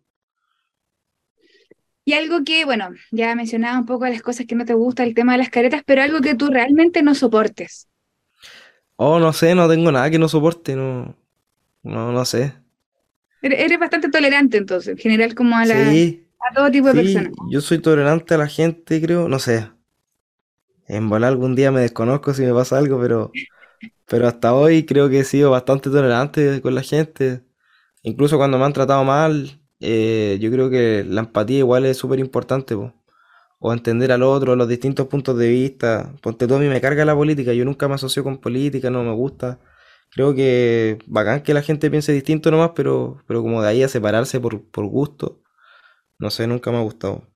Y 2.11 2.15
algo 2.15 2.43
que, 2.43 2.65
bueno, 2.65 2.89
ya 3.13 3.37
mencionaba 3.37 3.79
un 3.79 3.87
poco 3.87 4.05
las 4.05 4.21
cosas 4.21 4.45
que 4.45 4.57
no 4.57 4.65
te 4.65 4.75
gusta, 4.75 5.05
el 5.05 5.15
tema 5.15 5.31
de 5.31 5.39
las 5.39 5.49
caretas, 5.49 5.83
pero 5.87 6.03
algo 6.03 6.21
que 6.21 6.35
tú 6.35 6.49
realmente 6.49 7.05
no 7.05 7.15
soportes. 7.15 7.87
Oh, 8.97 9.21
no 9.21 9.33
sé, 9.33 9.55
no 9.55 9.69
tengo 9.69 9.93
nada 9.93 10.11
que 10.11 10.19
no 10.19 10.29
soporte, 10.29 10.75
no, 10.75 11.15
no, 11.85 12.11
no 12.11 12.25
sé. 12.25 12.53
Eres 13.43 13.79
bastante 13.79 14.11
tolerante 14.11 14.57
entonces, 14.57 14.89
en 14.89 14.99
general 14.99 15.37
como 15.37 15.57
a 15.57 15.65
la... 15.65 15.93
Sí, 15.93 16.27
a 16.41 16.53
todo 16.53 16.69
tipo 16.73 16.89
de 16.89 16.95
personas. 16.95 17.33
Yo 17.49 17.61
soy 17.61 17.79
tolerante 17.79 18.35
a 18.35 18.39
la 18.39 18.49
gente, 18.49 19.01
creo, 19.01 19.29
no 19.29 19.39
sé. 19.39 19.71
En 20.89 21.09
volar 21.09 21.29
algún 21.29 21.55
día 21.55 21.71
me 21.71 21.83
desconozco 21.83 22.35
si 22.35 22.43
me 22.43 22.53
pasa 22.53 22.77
algo, 22.77 23.01
pero, 23.01 23.31
pero 24.09 24.27
hasta 24.27 24.53
hoy 24.53 24.85
creo 24.85 25.09
que 25.09 25.21
he 25.21 25.25
sido 25.25 25.53
bastante 25.53 25.91
tolerante 25.91 26.61
con 26.61 26.75
la 26.75 26.83
gente. 26.83 27.45
Incluso 28.03 28.37
cuando 28.37 28.59
me 28.59 28.65
han 28.65 28.73
tratado 28.73 29.05
mal, 29.05 29.60
eh, 29.81 30.39
yo 30.41 30.51
creo 30.51 30.71
que 30.71 31.05
la 31.09 31.23
empatía 31.23 31.59
igual 31.59 31.87
es 31.87 31.97
súper 31.97 32.19
importante, 32.21 32.75
o 33.61 33.73
entender 33.73 34.11
al 34.13 34.23
otro, 34.23 34.57
los 34.57 34.69
distintos 34.69 35.07
puntos 35.09 35.37
de 35.39 35.49
vista. 35.49 36.15
Ponte 36.23 36.47
todo 36.47 36.59
a 36.59 36.61
mí 36.61 36.69
me 36.69 36.81
carga 36.81 37.05
la 37.05 37.15
política, 37.15 37.53
yo 37.53 37.65
nunca 37.65 37.89
me 37.89 37.95
asocio 37.95 38.25
con 38.25 38.39
política, 38.39 38.91
no 38.91 39.05
me 39.05 39.13
gusta. 39.13 39.61
Creo 40.13 40.35
que 40.35 40.99
bacán 41.07 41.43
que 41.43 41.55
la 41.55 41.63
gente 41.63 41.91
piense 41.91 42.13
distinto 42.13 42.51
nomás, 42.51 42.73
pero, 42.75 43.23
pero 43.27 43.43
como 43.43 43.63
de 43.63 43.69
ahí 43.69 43.83
a 43.83 43.89
separarse 43.89 44.41
por, 44.41 44.65
por 44.71 44.87
gusto, 44.87 45.43
no 46.19 46.31
sé, 46.31 46.47
nunca 46.47 46.71
me 46.71 46.79
ha 46.79 46.83
gustado. 46.83 47.29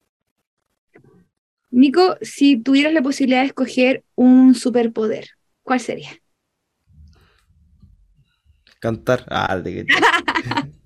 Nico, 1.70 2.16
si 2.22 2.56
tuvieras 2.56 2.92
la 2.92 3.02
posibilidad 3.02 3.40
de 3.40 3.48
escoger 3.48 4.04
un 4.14 4.54
superpoder, 4.54 5.30
¿cuál 5.62 5.80
sería? 5.80 6.10
Cantar. 8.80 9.24
Ah, 9.28 9.58
de 9.58 9.86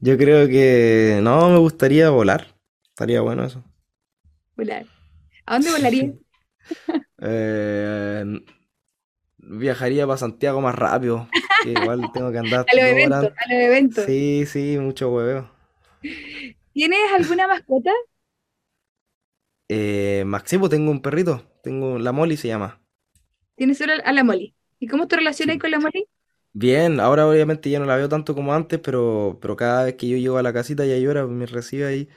Yo 0.00 0.16
creo 0.16 0.46
que 0.48 1.20
no, 1.22 1.48
me 1.50 1.58
gustaría 1.58 2.10
volar. 2.10 2.54
Estaría 2.88 3.20
bueno 3.20 3.44
eso. 3.44 3.64
Volar. 4.56 4.86
¿A 5.46 5.54
dónde 5.54 5.70
volaría? 5.70 6.12
Eh, 7.20 8.24
viajaría 9.38 10.06
para 10.06 10.18
Santiago 10.18 10.60
más 10.60 10.74
rápido. 10.74 11.28
Que 11.64 11.70
igual 11.70 12.02
tengo 12.12 12.30
que 12.30 12.38
andar. 12.38 12.66
a 12.70 12.76
los 12.76 12.84
eventos, 12.84 13.24
a 13.24 13.52
los 13.52 13.62
eventos. 13.62 14.04
Sí, 14.04 14.44
sí, 14.46 14.76
mucho 14.78 15.10
hueveo. 15.10 15.50
¿Tienes 16.72 17.00
alguna 17.16 17.48
mascota? 17.48 17.90
Eh, 19.68 20.22
Maximo, 20.26 20.68
tengo 20.68 20.90
un 20.90 21.02
perrito. 21.02 21.42
Tengo 21.62 21.98
la 21.98 22.12
Molly 22.12 22.36
se 22.36 22.48
llama. 22.48 22.80
¿Tienes 23.56 23.78
solo 23.78 23.94
a 24.04 24.12
la 24.12 24.22
Molly? 24.24 24.54
¿Y 24.78 24.86
cómo 24.86 25.08
te 25.08 25.16
relacionas 25.16 25.58
con 25.58 25.70
la 25.70 25.80
Molly? 25.80 26.06
Bien, 26.52 26.98
ahora 27.00 27.26
obviamente 27.28 27.70
ya 27.70 27.78
no 27.78 27.84
la 27.86 27.96
veo 27.96 28.08
tanto 28.08 28.34
como 28.34 28.52
antes, 28.54 28.80
pero, 28.80 29.38
pero 29.40 29.54
cada 29.56 29.84
vez 29.84 29.94
que 29.94 30.08
yo 30.08 30.16
llego 30.16 30.38
a 30.38 30.42
la 30.42 30.52
casita 30.52 30.84
ya 30.84 30.96
llora, 30.98 31.26
me 31.26 31.46
recibe 31.46 31.86
ahí 31.86 32.08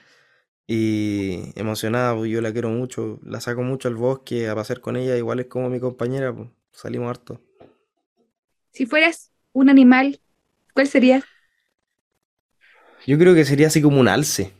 y 0.67 1.51
emocionada, 1.59 2.15
pues 2.15 2.31
yo 2.31 2.41
la 2.41 2.53
quiero 2.53 2.69
mucho, 2.69 3.19
la 3.23 3.41
saco 3.41 3.63
mucho 3.63 3.87
al 3.89 3.95
bosque 3.95 4.49
a 4.49 4.55
pasear 4.55 4.81
con 4.81 4.97
ella, 4.97 5.17
igual 5.17 5.39
es 5.41 5.47
como 5.47 5.69
mi 5.69 5.79
compañera, 5.79 6.35
pues 6.35 6.49
salimos 6.73 7.09
harto. 7.09 7.41
Si 8.71 8.85
fueras 8.85 9.31
un 9.53 9.69
animal, 9.69 10.21
¿cuál 10.73 10.87
serías? 10.87 11.23
Yo 13.07 13.17
creo 13.17 13.33
que 13.33 13.45
sería 13.45 13.67
así 13.67 13.81
como 13.81 13.99
un 13.99 14.07
alce, 14.07 14.53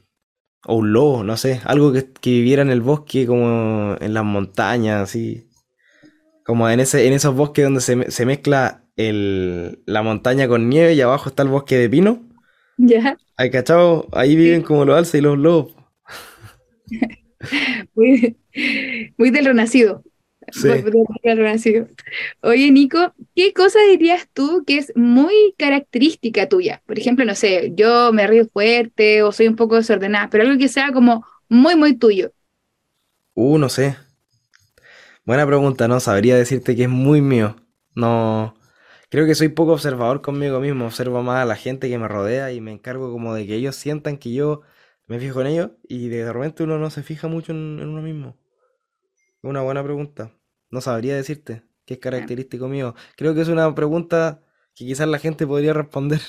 o 0.67 0.75
un 0.77 0.93
lobo, 0.93 1.23
no 1.23 1.37
sé, 1.37 1.61
algo 1.65 1.93
que, 1.93 2.11
que 2.13 2.31
viviera 2.31 2.61
en 2.63 2.71
el 2.71 2.81
bosque, 2.81 3.27
como 3.27 3.95
en 3.99 4.13
las 4.13 4.23
montañas, 4.25 5.01
así, 5.03 5.49
como 6.45 6.69
en, 6.69 6.79
ese, 6.81 7.07
en 7.07 7.13
esos 7.13 7.35
bosques 7.35 7.65
donde 7.65 7.81
se, 7.81 8.11
se 8.11 8.25
mezcla 8.25 8.80
el, 8.95 9.79
la 9.85 10.01
montaña 10.01 10.47
con 10.47 10.69
nieve 10.69 10.93
y 10.93 11.01
abajo 11.01 11.29
está 11.29 11.43
el 11.43 11.49
bosque 11.49 11.77
de 11.77 11.89
pino. 11.89 12.21
Ya. 12.77 13.17
Hay 13.37 13.51
cachado, 13.51 14.07
ahí 14.11 14.35
viven 14.35 14.61
como 14.61 14.85
los 14.85 14.97
alces 14.97 15.15
y 15.15 15.21
los 15.21 15.37
lobos. 15.37 15.75
muy, 17.95 18.37
muy 19.17 19.29
del 19.29 19.45
renacido. 19.45 20.03
Sí. 20.51 20.67
Muy 20.67 20.81
del 21.23 21.37
renacido. 21.37 21.87
Oye, 22.41 22.71
Nico, 22.71 23.13
¿qué 23.35 23.53
cosa 23.53 23.79
dirías 23.89 24.27
tú 24.33 24.63
que 24.65 24.77
es 24.77 24.91
muy 24.95 25.53
característica 25.57 26.49
tuya? 26.49 26.81
Por 26.85 26.99
ejemplo, 26.99 27.23
no 27.25 27.35
sé, 27.35 27.71
yo 27.75 28.11
me 28.11 28.27
río 28.27 28.47
fuerte 28.47 29.23
o 29.23 29.31
soy 29.31 29.47
un 29.47 29.55
poco 29.55 29.75
desordenada, 29.75 30.29
pero 30.29 30.43
algo 30.43 30.57
que 30.57 30.67
sea 30.67 30.91
como 30.91 31.25
muy, 31.47 31.75
muy 31.75 31.95
tuyo. 31.95 32.31
Uh, 33.33 33.57
no 33.57 33.69
sé. 33.69 33.95
Buena 35.23 35.45
pregunta, 35.45 35.87
no 35.87 35.99
sabría 35.99 36.35
decirte 36.35 36.75
que 36.75 36.83
es 36.83 36.89
muy 36.89 37.21
mío. 37.21 37.55
No, 37.95 38.55
creo 39.11 39.27
que 39.27 39.35
soy 39.35 39.49
poco 39.49 39.73
observador 39.73 40.23
conmigo 40.23 40.61
mismo, 40.61 40.87
observo 40.87 41.23
más 41.23 41.43
a 41.43 41.45
la 41.45 41.57
gente 41.57 41.89
que 41.89 41.99
me 41.99 42.09
rodea 42.09 42.53
y 42.53 42.61
me 42.61 42.73
encargo 42.73 43.11
como 43.13 43.35
de 43.35 43.47
que 43.47 43.55
ellos 43.57 43.77
sientan 43.77 44.17
que 44.19 44.33
yo 44.33 44.63
me 45.07 45.19
fijo 45.19 45.41
en 45.41 45.47
ellos 45.49 45.71
y 45.89 46.09
de 46.09 46.33
repente 46.33 46.63
uno 46.63 46.79
no 46.79 46.91
se 46.91 47.03
fija 47.03 47.29
mucho 47.29 47.53
en, 47.53 47.79
en 47.81 47.89
uno 47.89 48.03
mismo. 48.03 48.37
Una 49.43 49.61
buena 49.61 49.83
pregunta. 49.83 50.31
No 50.69 50.81
sabría 50.81 51.15
decirte 51.15 51.63
qué 51.85 51.95
es 51.95 51.99
característico 51.99 52.67
mío. 52.67 52.95
Creo 53.17 53.33
que 53.35 53.41
es 53.41 53.47
una 53.49 53.73
pregunta 53.75 54.43
que 54.75 54.85
quizás 54.85 55.07
la 55.07 55.19
gente 55.19 55.47
podría 55.47 55.73
responder. 55.73 56.21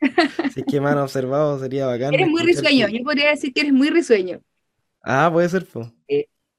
si 0.48 0.60
es 0.60 0.66
que 0.66 0.80
me 0.80 0.88
han 0.90 0.98
observado, 0.98 1.58
sería 1.58 1.86
bacán. 1.86 2.14
Eres 2.14 2.28
muy 2.28 2.42
risueño, 2.42 2.88
su- 2.88 2.92
yo 2.98 3.02
podría 3.04 3.30
decir 3.30 3.52
que 3.52 3.60
eres 3.60 3.72
muy 3.72 3.90
risueño. 3.90 4.40
Ah, 5.02 5.30
puede 5.32 5.48
ser, 5.48 5.66
po. 5.66 5.90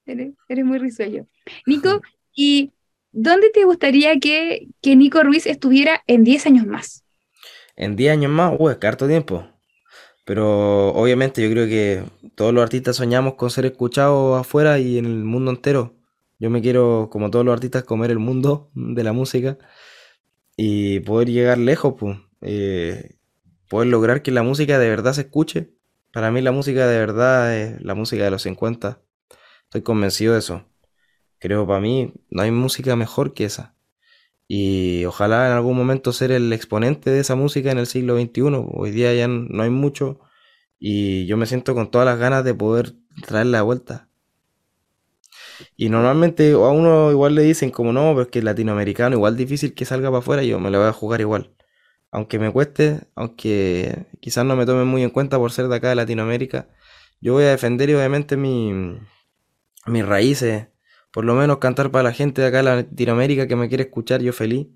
Eres, 0.06 0.34
eres 0.48 0.66
muy 0.66 0.78
risueño. 0.80 1.28
Nico, 1.66 2.02
¿y 2.34 2.72
dónde 3.12 3.50
te 3.50 3.64
gustaría 3.66 4.20
que, 4.20 4.68
que 4.82 4.96
Nico 4.96 5.24
Ruiz 5.24 5.46
estuviera 5.46 6.04
en 6.08 6.24
10 6.24 6.46
años 6.46 6.66
más? 6.66 7.04
En 7.76 7.96
10 7.96 8.14
años 8.14 8.32
más, 8.32 8.54
uh, 8.58 8.70
es 8.70 8.78
harto 8.84 9.08
tiempo. 9.08 9.48
Pero 10.26 10.90
obviamente 10.90 11.42
yo 11.42 11.50
creo 11.50 11.68
que 11.68 12.04
todos 12.36 12.54
los 12.54 12.62
artistas 12.62 12.98
soñamos 12.98 13.36
con 13.36 13.50
ser 13.50 13.66
escuchados 13.66 14.40
afuera 14.40 14.78
y 14.78 14.98
en 14.98 15.06
el 15.06 15.24
mundo 15.24 15.52
entero. 15.52 15.96
Yo 16.40 16.50
me 16.50 16.62
quiero, 16.62 17.10
como 17.12 17.32
todos 17.32 17.46
los 17.46 17.54
artistas, 17.54 17.84
comer 17.84 18.12
el 18.12 18.20
mundo 18.20 18.70
de 18.76 19.04
la 19.04 19.14
música 19.14 19.58
y 20.58 21.00
poder 21.02 21.30
llegar 21.30 21.58
lejos, 21.58 21.96
pues. 21.98 22.18
Eh, 22.42 23.16
poder 23.70 23.88
lograr 23.88 24.22
que 24.22 24.32
la 24.32 24.44
música 24.44 24.80
de 24.80 24.90
verdad 24.90 25.14
se 25.14 25.22
escuche. 25.22 25.72
Para 26.12 26.32
mí 26.32 26.42
la 26.42 26.52
música 26.52 26.88
de 26.88 27.00
verdad 27.00 27.56
es 27.56 27.82
la 27.82 27.96
música 27.96 28.24
de 28.24 28.32
los 28.32 28.42
50. 28.42 29.02
Estoy 29.64 29.82
convencido 29.82 30.34
de 30.34 30.40
eso. 30.40 30.66
Creo 31.40 31.68
para 31.68 31.80
mí 31.80 32.14
no 32.30 32.42
hay 32.42 32.52
música 32.52 32.96
mejor 32.96 33.34
que 33.34 33.46
esa. 33.46 33.76
Y 34.48 35.06
ojalá 35.06 35.48
en 35.48 35.54
algún 35.54 35.78
momento 35.78 36.14
ser 36.14 36.32
el 36.32 36.54
exponente 36.54 37.10
de 37.10 37.20
esa 37.20 37.36
música 37.36 37.72
en 37.72 37.80
el 37.80 37.88
siglo 37.88 38.18
XXI. 38.18 38.42
Hoy 38.74 38.92
día 38.92 39.14
ya 39.14 39.28
no 39.28 39.64
hay 39.64 39.70
mucho 39.70 40.22
y 40.80 41.26
yo 41.26 41.38
me 41.38 41.46
siento 41.46 41.74
con 41.76 41.92
todas 41.92 42.06
las 42.06 42.20
ganas 42.20 42.44
de 42.44 42.54
poder 42.54 42.94
traerla 43.26 43.60
de 43.60 43.64
vuelta. 43.64 44.10
Y 45.76 45.90
normalmente 45.90 46.52
a 46.54 46.58
uno 46.58 47.12
igual 47.12 47.36
le 47.36 47.42
dicen 47.42 47.72
como 47.72 47.92
no, 47.94 48.12
pero 48.12 48.24
es 48.24 48.28
que 48.30 48.40
es 48.40 48.46
latinoamericano, 48.46 49.16
igual 49.16 49.36
difícil 49.36 49.74
que 49.74 49.86
salga 49.86 50.10
para 50.10 50.20
afuera, 50.20 50.44
yo 50.44 50.60
me 50.60 50.70
lo 50.72 50.80
voy 50.80 50.88
a 50.88 50.94
jugar 50.94 51.22
igual. 51.22 51.56
Aunque 52.12 52.40
me 52.40 52.52
cueste, 52.52 53.02
aunque 53.16 54.06
quizás 54.20 54.46
no 54.46 54.56
me 54.56 54.66
tomen 54.66 54.88
muy 54.88 55.04
en 55.04 55.10
cuenta 55.10 55.38
por 55.38 55.52
ser 55.52 55.68
de 55.68 55.76
acá 55.76 55.90
de 55.90 55.96
Latinoamérica, 55.96 56.70
yo 57.22 57.34
voy 57.34 57.46
a 57.46 57.50
defender 57.50 57.90
y 57.90 57.96
obviamente 57.96 58.38
mi, 58.38 59.00
mis 59.88 60.06
raíces, 60.06 60.68
por 61.18 61.26
lo 61.26 61.34
menos 61.34 61.58
cantar 61.58 61.90
para 61.90 62.04
la 62.04 62.14
gente 62.14 62.44
de 62.44 62.48
acá 62.50 62.58
de 62.58 62.64
Latinoamérica 62.64 63.48
que 63.48 63.56
me 63.56 63.68
quiere 63.70 63.86
escuchar, 63.86 64.22
yo 64.22 64.34
feliz. 64.34 64.68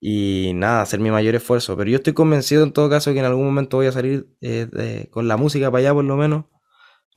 Y 0.00 0.52
nada, 0.54 0.80
hacer 0.82 1.00
mi 1.00 1.10
mayor 1.10 1.34
esfuerzo. 1.34 1.76
Pero 1.76 1.90
yo 1.90 1.96
estoy 1.96 2.12
convencido 2.12 2.62
en 2.62 2.72
todo 2.72 2.88
caso 2.88 3.12
que 3.12 3.18
en 3.18 3.24
algún 3.24 3.46
momento 3.46 3.78
voy 3.78 3.86
a 3.88 3.90
salir 3.90 4.28
eh, 4.42 4.68
de- 4.70 5.08
con 5.10 5.26
la 5.26 5.36
música 5.36 5.72
para 5.72 5.80
allá 5.80 5.92
por 5.92 6.04
lo 6.04 6.16
menos. 6.16 6.44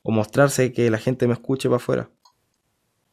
O 0.02 0.10
mostrarse 0.10 0.72
que 0.72 0.90
la 0.90 0.98
gente 0.98 1.28
me 1.28 1.34
escuche 1.34 1.68
para 1.68 1.76
afuera. 1.76 2.10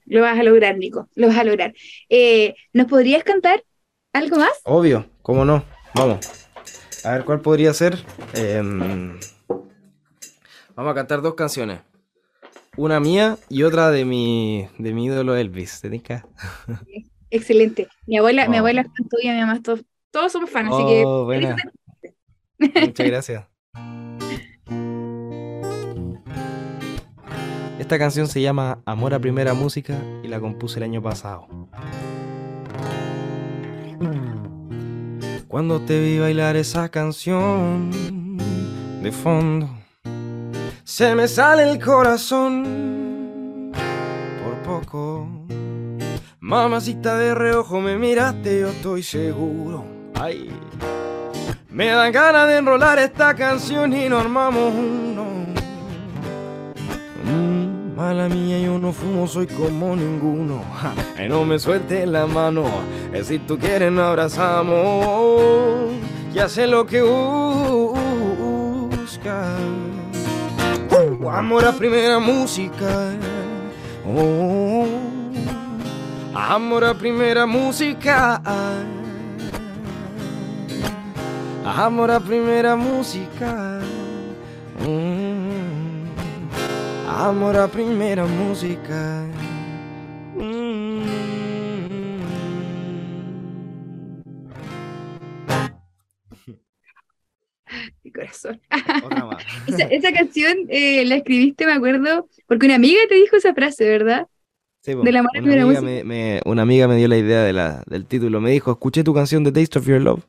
Lo 0.06 0.22
vas 0.22 0.40
a 0.40 0.42
lograr, 0.42 0.76
Nico, 0.76 1.08
lo 1.14 1.28
vas 1.28 1.38
a 1.38 1.44
lograr. 1.44 1.72
Eh, 2.10 2.56
¿nos 2.74 2.88
podrías 2.88 3.24
cantar 3.24 3.64
algo 4.12 4.38
más? 4.38 4.60
Obvio, 4.64 5.06
¿cómo 5.22 5.46
no? 5.46 5.64
Vamos. 5.94 6.18
A 7.04 7.12
ver, 7.12 7.26
¿cuál 7.26 7.42
podría 7.42 7.76
ser? 7.76 8.04
Em, 8.34 9.20
vamos 10.76 10.92
a 10.92 10.96
cantar 10.96 11.22
dos 11.22 11.36
canciones. 11.36 11.82
Una 12.76 13.00
mía 13.00 13.38
y 13.50 13.64
otra 13.64 13.92
de 13.92 14.04
mi, 14.06 14.68
de 14.80 14.94
mi 14.94 15.06
ídolo 15.06 15.36
Elvis. 15.36 15.82
¿Te 15.82 15.90
tinca? 15.90 16.26
Excelente. 17.30 17.88
Mi 18.08 18.18
abuela, 18.18 18.48
mi 18.48 18.56
Oh. 18.56 18.60
abuela 18.60 18.82
es 18.82 18.88
fan 18.88 19.08
tuya, 19.10 19.34
mi 19.34 19.40
mamá, 19.42 19.62
todos, 19.62 19.82
todos 20.12 20.32
somos 20.32 20.50
fans, 20.50 20.72
así 20.74 20.84
que 20.86 21.04
Oh, 21.06 21.26
buena. 21.26 21.56
Muchas 22.60 23.08
gracias. 23.08 23.46
Esta 27.80 28.00
canción 28.00 28.28
se 28.28 28.42
llama 28.42 28.82
Amor 28.86 29.14
a 29.14 29.20
Primera 29.20 29.54
Música 29.54 30.00
y 30.24 30.28
la 30.28 30.40
compuse 30.40 30.80
el 30.80 30.84
año 30.84 31.02
pasado. 31.02 31.48
Cuando 35.48 35.82
te 35.82 36.00
vi 36.02 36.18
bailar 36.20 36.56
esa 36.56 36.90
canción 36.90 37.92
de 39.02 39.12
fondo, 39.12 39.70
se 40.84 41.16
me 41.16 41.28
sale 41.28 41.70
el 41.70 41.84
corazón 41.84 43.72
por 44.44 44.56
poco. 44.64 45.28
Mamacita 46.40 47.18
de 47.18 47.34
reojo 47.34 47.80
me 47.80 47.98
miraste, 47.98 48.60
yo 48.62 48.68
estoy 48.70 49.02
seguro. 49.02 49.86
Ay, 50.14 50.50
me 51.70 51.88
dan 51.88 52.12
ganas 52.12 52.48
de 52.50 52.58
enrolar 52.58 53.00
esta 53.00 53.34
canción 53.34 53.94
y 53.94 54.10
nos 54.10 54.24
armamos 54.24 54.74
uno. 54.74 55.24
Mm, 57.24 57.96
mala 57.96 58.28
mía, 58.28 58.60
yo 58.60 58.78
no 58.78 58.92
fumo, 58.92 59.26
soy 59.26 59.48
como 59.48 59.96
ninguno. 59.96 60.62
Ja, 60.82 60.94
ay, 61.18 61.30
no 61.30 61.46
me 61.46 61.58
sueltes 61.60 62.06
la 62.08 62.28
mano. 62.28 62.66
si 63.24 63.40
tú 63.40 63.58
quieres, 63.58 63.90
nos 63.92 64.04
abrazamos. 64.04 65.94
Y 66.34 66.40
hace 66.40 66.68
lo 66.68 66.86
que 66.86 67.02
buscas. 68.92 69.60
Amor 71.34 71.66
a 71.66 71.74
primeira 71.74 72.20
oh, 72.20 72.22
música. 72.22 73.18
Amor 76.36 76.84
a 76.84 76.94
primeira 76.94 77.48
música. 77.48 78.40
Mm. 78.46 79.04
Amor 81.66 82.12
a 82.12 82.20
primeira 82.20 82.76
música. 82.76 83.82
Amor 87.08 87.58
a 87.58 87.68
primeira 87.68 88.28
música. 88.28 89.26
Corazón. 98.14 98.62
Otra 99.04 99.26
más. 99.26 99.44
Esa, 99.68 99.84
esa 99.86 100.12
canción 100.14 100.56
eh, 100.70 101.04
la 101.06 101.16
escribiste, 101.16 101.66
me 101.66 101.74
acuerdo, 101.74 102.28
porque 102.48 102.66
una 102.68 102.76
amiga 102.76 103.00
te 103.10 103.16
dijo 103.16 103.36
esa 103.36 103.54
frase, 103.54 103.88
¿verdad? 103.90 104.28
Sí, 104.82 104.94
po. 104.96 105.02
Del 105.02 105.16
amor 105.18 105.32
a 105.36 105.40
Una 105.42 105.52
amiga 105.54 105.66
música. 105.66 105.82
me, 105.82 106.04
me- 106.04 106.42
una 106.46 106.62
amiga 106.62 106.88
me 106.88 106.96
dio 106.98 107.08
la 107.08 107.18
idea 107.18 107.44
de 107.44 107.54
la, 107.54 107.84
del 107.88 108.06
título. 108.06 108.40
Me 108.42 108.52
dijo, 108.52 108.72
escuché 108.72 109.04
tu 109.04 109.14
canción 109.14 109.44
The 109.44 109.52
Taste 109.52 109.80
of 109.80 109.88
Your 109.88 110.02
Love. 110.02 110.24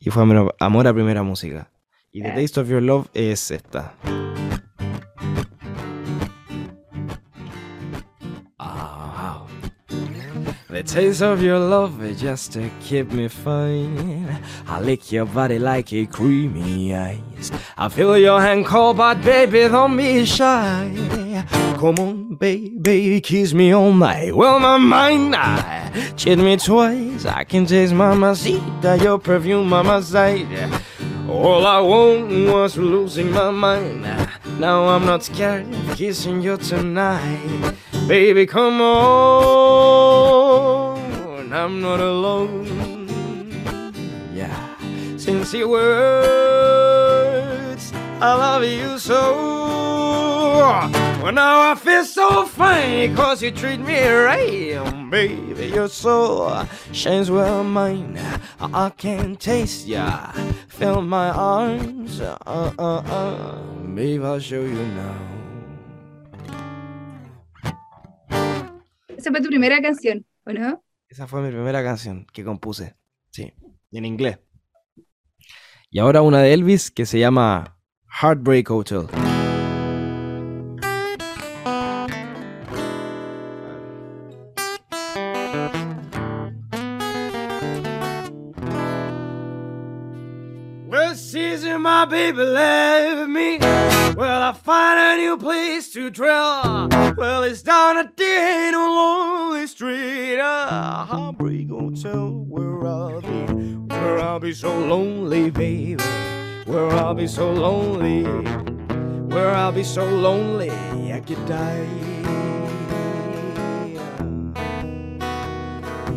Y 0.00 0.10
fue 0.10 0.22
Amor 0.58 0.86
a 0.88 0.92
Primera 0.94 1.22
Música. 1.22 1.70
Y 2.12 2.22
The. 2.22 2.30
Taste 2.30 2.60
of 2.60 2.68
Your 2.68 2.82
Love 2.82 3.06
es 3.14 3.50
esta. 3.50 3.94
The 10.74 10.82
taste 10.82 11.22
of 11.22 11.40
your 11.40 11.60
love 11.60 12.02
is 12.02 12.20
just 12.20 12.52
to 12.54 12.68
keep 12.80 13.12
me 13.12 13.28
fine. 13.28 14.42
I 14.66 14.80
lick 14.80 15.12
your 15.12 15.24
body 15.24 15.56
like 15.56 15.92
a 15.92 16.04
creamy 16.04 16.92
ice. 16.92 17.52
I 17.78 17.88
feel 17.88 18.18
your 18.18 18.40
hand 18.40 18.66
cold, 18.66 18.96
but 18.96 19.22
baby, 19.22 19.68
don't 19.68 19.96
be 19.96 20.24
shy. 20.24 20.90
Come 21.78 22.00
on, 22.00 22.34
baby, 22.34 23.20
kiss 23.20 23.54
me 23.54 23.72
all 23.72 23.92
night. 23.92 24.34
Well, 24.34 24.58
my 24.58 24.76
mind, 24.78 25.36
I 25.36 25.92
cheat 26.16 26.40
me 26.40 26.56
twice. 26.56 27.24
I 27.24 27.44
can 27.44 27.66
taste 27.66 27.94
mamacita, 27.94 28.98
your 29.00 29.20
perfume, 29.20 29.68
mama 29.68 30.02
side. 30.02 30.48
All 31.28 31.64
I 31.64 31.78
want 31.78 32.50
was 32.52 32.76
losing 32.76 33.30
my 33.30 33.52
mind. 33.52 34.02
Now 34.58 34.88
I'm 34.88 35.06
not 35.06 35.22
scared 35.22 35.72
of 35.72 35.96
kissing 35.96 36.42
you 36.42 36.56
tonight. 36.56 37.76
Baby, 38.08 38.44
come 38.46 38.80
on. 38.80 40.43
I'm 41.54 41.80
not 41.80 42.00
alone. 42.00 42.66
Yeah. 44.34 44.58
Sincere 45.16 45.68
words. 45.68 47.04
I 48.20 48.34
love 48.34 48.64
you 48.64 48.98
so. 48.98 49.36
Well, 51.22 51.32
now 51.32 51.70
I 51.70 51.76
feel 51.76 52.04
so 52.04 52.44
fine 52.46 53.14
cause 53.14 53.40
you 53.40 53.52
treat 53.52 53.78
me 53.78 54.02
right. 54.04 54.82
Baby, 55.10 55.66
your 55.66 55.88
soul 55.88 56.66
shines 56.90 57.30
well 57.30 57.62
mine. 57.62 58.18
I 58.58 58.90
can 58.90 59.36
taste 59.36 59.86
ya. 59.86 60.32
Feel 60.66 61.02
my 61.02 61.30
arms. 61.30 62.20
Uh, 62.20 62.36
uh, 62.46 62.72
uh. 62.80 63.58
Babe, 63.94 64.24
I'll 64.24 64.40
show 64.40 64.60
you 64.60 64.86
now. 64.98 65.14
Esa 69.16 69.30
fue 69.30 69.40
tu 69.40 69.48
primera 69.48 69.80
canción, 69.80 70.24
¿o 70.46 70.52
no? 70.52 70.83
Esa 71.14 71.28
fue 71.28 71.42
mi 71.42 71.50
primera 71.50 71.80
canción 71.84 72.26
que 72.32 72.42
compuse. 72.42 72.96
Sí, 73.30 73.52
en 73.92 74.04
inglés. 74.04 74.40
Y 75.88 76.00
ahora 76.00 76.22
una 76.22 76.40
de 76.40 76.52
Elvis 76.52 76.90
que 76.90 77.06
se 77.06 77.20
llama 77.20 77.78
Heartbreak 78.20 78.68
Hotel. 78.68 79.06
Well, 90.88 91.78
my 91.78 92.06
baby 92.10 93.28
me. 93.28 93.63
Well, 94.16 94.42
I 94.42 94.52
find 94.52 95.20
a 95.20 95.22
new 95.22 95.36
place 95.36 95.90
to 95.92 96.08
dwell. 96.08 96.88
Well, 97.16 97.42
it's 97.42 97.62
down 97.62 97.98
at 97.98 98.16
the 98.16 98.24
end 98.24 98.76
lonely 98.76 99.66
street. 99.66 100.38
A 100.38 101.04
heartbreak 101.08 101.68
hotel 101.68 102.30
where 102.30 102.86
I'll 102.86 103.20
be. 103.20 103.74
Where 103.92 104.20
I'll 104.20 104.38
be 104.38 104.52
so 104.52 104.78
lonely, 104.78 105.50
baby. 105.50 106.02
Where 106.64 106.90
I'll 106.92 107.14
be 107.14 107.26
so 107.26 107.52
lonely. 107.52 108.22
Where 109.34 109.50
I'll 109.50 109.72
be 109.72 109.82
so 109.82 110.04
lonely 110.04 110.70
I 111.12 111.20
could 111.20 111.44
die. 111.46 112.13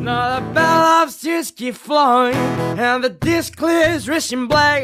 Now 0.07 0.39
the 0.39 0.45
bell 0.53 0.63
of 0.63 1.09
upstairs 1.09 1.51
keep 1.51 1.75
flowing, 1.75 2.33
and 2.79 3.03
the 3.03 3.09
disc 3.09 3.57
clears 3.57 4.07
rushing 4.07 4.47
black. 4.47 4.83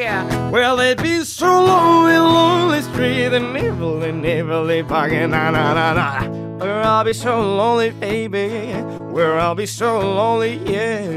Well, 0.52 0.76
they'd 0.76 1.02
be 1.02 1.24
so 1.24 1.64
lonely, 1.64 2.18
lonely 2.18 2.82
street, 2.82 3.34
and 3.34 3.54
never, 3.54 4.12
never 4.12 4.84
parking, 4.84 5.30
na 5.30 5.50
na 5.52 5.74
na 5.74 5.94
na. 5.94 6.28
Where 6.58 6.84
I'll 6.84 7.06
be 7.06 7.14
so 7.14 7.40
lonely, 7.40 7.92
baby. 7.92 8.74
Where 9.14 9.40
I'll 9.40 9.56
be 9.56 9.66
so 9.66 9.98
lonely, 10.02 10.60
yeah. 10.70 11.08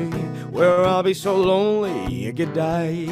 Where 0.55 0.85
I'll 0.85 1.03
be 1.03 1.13
so 1.13 1.37
lonely, 1.37 2.29
I 2.29 2.31
could 2.31 2.55
die. 2.55 3.09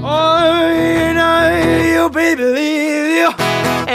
Oh, 0.00 0.70
you 0.72 1.12
know, 1.12 1.40
you 1.92 2.08
baby 2.08 2.44
leave 2.44 2.87
you, 2.87 2.87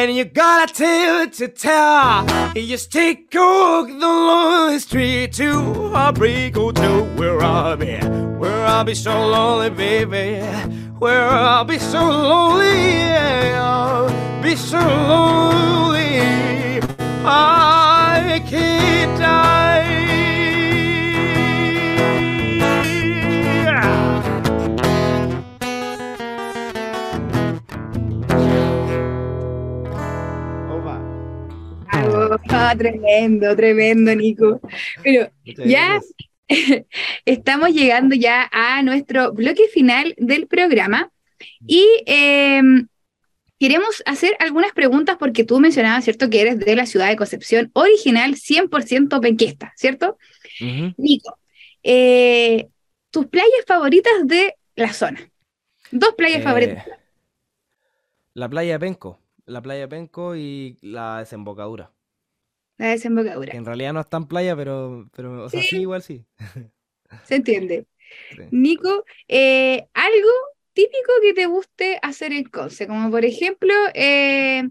and 0.10 0.18
you 0.18 0.26
got 0.26 0.70
a 0.70 0.74
tale 0.74 1.30
to 1.30 1.48
tell. 1.48 2.26
You 2.58 2.76
stick 2.78 3.32
cook 3.32 3.88
the 3.88 4.00
lonely 4.00 4.80
street 4.80 5.32
to 5.34 5.94
a 5.96 6.12
break 6.12 6.56
hotel 6.56 7.06
where 7.16 7.42
I'll 7.42 7.78
be, 7.78 7.96
where 8.38 8.66
I'll 8.66 8.84
be 8.84 8.96
so 8.96 9.28
lonely, 9.28 9.70
baby, 9.70 10.42
where 11.00 11.30
I'll 11.30 11.64
be 11.64 11.80
so 11.80 12.02
lonely, 12.02 12.66
yeah, 12.66 13.62
I'll 13.64 14.44
be 14.44 14.58
so 14.58 14.80
lonely, 14.80 16.20
I 17.26 18.44
can't 18.46 19.18
die. 19.20 20.03
Ah, 32.50 32.74
tremendo, 32.78 33.56
tremendo, 33.56 34.16
Nico. 34.16 34.60
Pero 35.04 35.32
Muchas 35.46 35.66
Ya. 35.66 35.90
gracias. 35.90 36.14
estamos 37.26 37.70
llegando 37.70 38.16
ya 38.16 38.50
a 38.52 38.82
nuestro 38.84 39.32
bloque 39.34 39.68
final 39.70 40.14
del 40.18 40.48
programa 40.48 41.12
y 41.66 41.86
em, 42.06 42.88
queremos 43.60 44.04
hacer 44.06 44.36
algunas 44.40 44.72
preguntas 44.74 45.16
porque 45.18 45.44
tú 45.46 45.60
mencionabas, 45.60 46.04
¿cierto?, 46.04 46.30
que 46.30 46.42
eres 46.42 46.60
de 46.60 46.76
la 46.76 46.86
ciudad 46.86 47.08
de 47.08 47.16
Concepción, 47.16 47.72
original 47.74 48.36
100% 48.36 49.20
penquista, 49.22 49.74
¿cierto? 49.76 50.18
Nico, 50.98 51.38
eh, 51.82 52.68
tus 53.10 53.26
playas 53.28 53.66
favoritas 53.66 54.14
de 54.26 54.56
la 54.76 54.94
zona. 54.94 55.20
Dos 55.92 56.14
playas 56.16 56.42
Eh, 56.42 56.44
favoritas. 56.44 56.86
La 58.34 58.50
playa 58.50 58.74
de 58.74 58.80
Penco. 58.80 59.20
La 59.46 59.62
playa 59.62 59.82
de 59.82 59.88
Penco 59.88 60.36
y 60.36 60.78
la 60.82 61.20
desembocadura. 61.20 61.92
La 62.84 62.90
desembocadura. 62.90 63.52
Que 63.52 63.58
en 63.58 63.66
realidad 63.66 63.94
no 63.94 64.02
es 64.02 64.10
tan 64.10 64.28
playa, 64.28 64.56
pero, 64.56 65.10
pero 65.16 65.44
o 65.46 65.50
sea, 65.50 65.62
Sí. 65.62 65.68
sí, 65.70 65.78
igual 65.82 66.02
sí. 66.04 66.26
¿Se 67.24 67.36
entiende? 67.36 67.88
Sí. 68.36 68.44
Nico, 68.52 69.06
eh, 69.28 69.88
algo 69.94 70.30
típico 70.74 71.12
que 71.22 71.34
te 71.34 71.46
guste 71.48 72.00
hacer 72.02 72.34
en 72.34 72.46
Conce, 72.46 72.88
como 72.88 73.12
por 73.12 73.26
ejemplo 73.26 73.74
eh, 73.94 74.70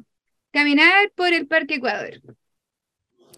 caminar 0.52 1.12
por 1.16 1.32
el 1.32 1.46
Parque 1.46 1.76
Ecuador. 1.76 2.20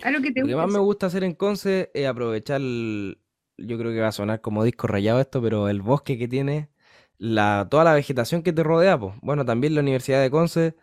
Algo 0.03 0.23
que 0.23 0.33
te 0.33 0.41
Lo 0.41 0.49
que 0.49 0.57
más 0.57 0.69
me 0.69 0.79
gusta 0.79 1.07
hacer 1.07 1.25
en 1.25 1.35
Conce 1.35 1.91
es 1.95 2.07
aprovechar, 2.07 2.61
el- 2.61 3.19
yo 3.57 3.79
creo 3.79 3.93
que 3.93 4.01
va 4.01 4.09
a 4.09 4.13
sonar 4.13 4.41
como 4.41 4.65
disco 4.65 4.87
rayado 4.87 5.21
esto, 5.21 5.41
pero 5.43 5.69
el 5.69 5.81
bosque 5.83 6.19
que 6.19 6.29
tiene, 6.29 6.71
la, 7.19 7.69
toda 7.71 7.85
la 7.85 7.95
vegetación 7.95 8.43
que 8.43 8.53
te 8.53 8.63
rodea, 8.63 8.99
pues. 8.99 9.15
Bueno, 9.23 9.45
también 9.45 9.75
la 9.75 9.81
Universidad 9.81 10.21
de 10.23 10.31
Conce. 10.31 10.77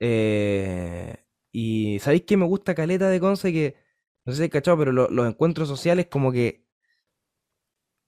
eh, 0.00 1.16
y 1.52 1.98
¿sabéis 2.00 2.24
qué 2.26 2.36
me 2.36 2.46
gusta 2.46 2.74
caleta 2.74 3.08
de 3.10 3.20
Conce? 3.20 3.52
Que, 3.52 3.76
no 4.24 4.32
sé 4.32 4.38
si 4.38 4.42
hay 4.44 4.48
cachado, 4.50 4.78
pero 4.78 4.92
lo- 4.92 5.10
los 5.10 5.26
encuentros 5.28 5.68
sociales 5.68 6.06
como 6.10 6.32
que 6.32 6.64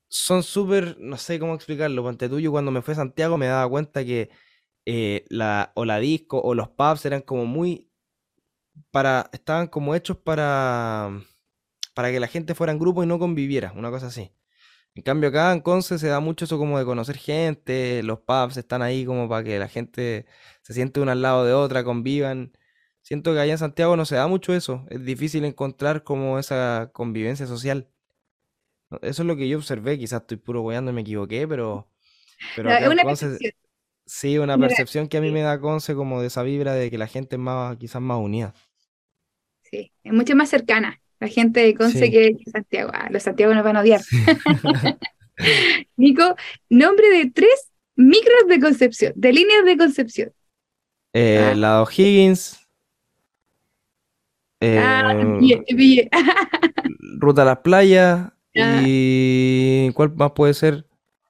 son 0.08 0.42
súper, 0.42 0.96
no 1.00 1.16
sé 1.18 1.38
cómo 1.38 1.54
explicarlo, 1.54 2.02
ponte 2.02 2.28
tuyo, 2.28 2.50
cuando 2.52 2.70
me 2.70 2.82
fui 2.82 2.92
a 2.92 2.96
Santiago 2.96 3.36
me 3.38 3.46
daba 3.46 3.68
cuenta 3.68 4.04
que 4.04 4.30
eh, 4.86 5.24
la, 5.28 5.72
o 5.74 5.84
la 5.84 5.98
disco 5.98 6.40
o 6.40 6.54
los 6.54 6.68
pubs 6.70 7.04
eran 7.06 7.22
como 7.22 7.46
muy 7.46 7.90
para, 8.90 9.28
estaban 9.32 9.66
como 9.68 9.94
hechos 9.94 10.16
para, 10.18 11.10
para 11.94 12.10
que 12.10 12.20
la 12.20 12.28
gente 12.28 12.54
fuera 12.54 12.72
en 12.72 12.78
grupo 12.78 13.02
y 13.04 13.06
no 13.06 13.18
conviviera, 13.18 13.72
una 13.76 13.90
cosa 13.90 14.08
así. 14.08 14.32
En 14.94 15.02
cambio 15.04 15.30
acá 15.30 15.52
en 15.52 15.60
Conce 15.60 15.98
se 15.98 16.08
da 16.08 16.20
mucho 16.20 16.46
eso 16.46 16.58
como 16.58 16.78
de 16.78 16.84
conocer 16.86 17.16
gente, 17.18 18.02
los 18.04 18.20
pubs 18.20 18.56
están 18.58 18.82
ahí 18.82 19.06
como 19.06 19.28
para 19.28 19.44
que 19.44 19.58
la 19.58 19.68
gente 19.68 20.26
se 20.62 20.74
siente 20.74 21.00
una 21.00 21.12
al 21.12 21.22
lado 21.22 21.44
de 21.46 21.54
otra, 21.54 21.84
convivan. 21.84 22.52
Siento 23.04 23.32
que 23.34 23.40
allá 23.40 23.52
en 23.52 23.58
Santiago 23.58 23.96
no 23.96 24.04
se 24.06 24.16
da 24.16 24.26
mucho 24.28 24.54
eso, 24.54 24.84
es 24.90 25.04
difícil 25.04 25.44
encontrar 25.46 26.04
como 26.04 26.40
esa 26.40 26.90
convivencia 26.92 27.46
social. 27.46 27.88
Eso 29.02 29.22
es 29.22 29.26
lo 29.26 29.36
que 29.36 29.48
yo 29.48 29.58
observé, 29.58 29.98
quizás 29.98 30.20
estoy 30.22 30.36
puro 30.36 30.62
weando 30.62 30.90
y 30.90 30.94
me 30.94 31.00
equivoqué, 31.00 31.48
pero, 31.48 31.88
pero 32.54 32.70
No, 32.70 32.90
una 32.90 33.02
Conce, 33.02 33.40
percepción. 33.40 33.52
sí, 34.06 34.38
una 34.38 34.58
percepción 34.58 35.08
que 35.08 35.18
a 35.18 35.22
mí 35.22 35.30
me 35.32 35.42
da 35.42 35.60
Conce 35.60 35.94
como 35.96 36.20
de 36.22 36.28
esa 36.28 36.42
vibra 36.44 36.74
de 36.74 36.90
que 36.90 36.98
la 36.98 37.08
gente 37.08 37.36
es 37.36 37.40
más, 37.40 37.76
quizás 37.78 38.02
más 38.02 38.18
unida. 38.18 38.54
sí, 39.62 39.92
es 40.02 40.12
mucho 40.12 40.36
más 40.36 40.48
cercana 40.50 41.00
la 41.20 41.28
gente 41.28 41.60
de 41.60 41.74
Conce 41.74 41.98
Sí, 42.06 42.10
que 42.10 42.36
Santiago. 42.50 42.90
Ah, 42.92 43.08
los 43.10 43.22
Santiago 43.22 43.54
nos 43.54 43.64
van 43.64 43.76
a 43.76 43.80
odiar. 43.80 44.00
sí. 44.00 44.34
Nico, 45.96 46.36
nombre 46.68 47.08
de 47.10 47.30
tres 47.30 47.70
micros 47.96 48.46
de 48.48 48.60
Concepción, 48.60 49.12
de 49.16 49.32
líneas 49.32 49.64
de 49.64 49.76
Concepción. 49.76 50.32
Eh, 51.12 51.52
Ah, 51.52 51.54
la 51.54 51.82
O'Higgins, 51.82 52.63
eh, 54.66 55.64
te 55.66 55.74
pillé. 55.74 56.08
Ruta 57.18 57.42
a 57.42 57.44
las 57.44 57.58
Playas 57.58 58.32
Ah, 58.56 58.88
y 58.88 59.90
¿cuál 59.94 60.14
más 60.16 60.32
puede 60.32 60.54
ser? 60.54 60.86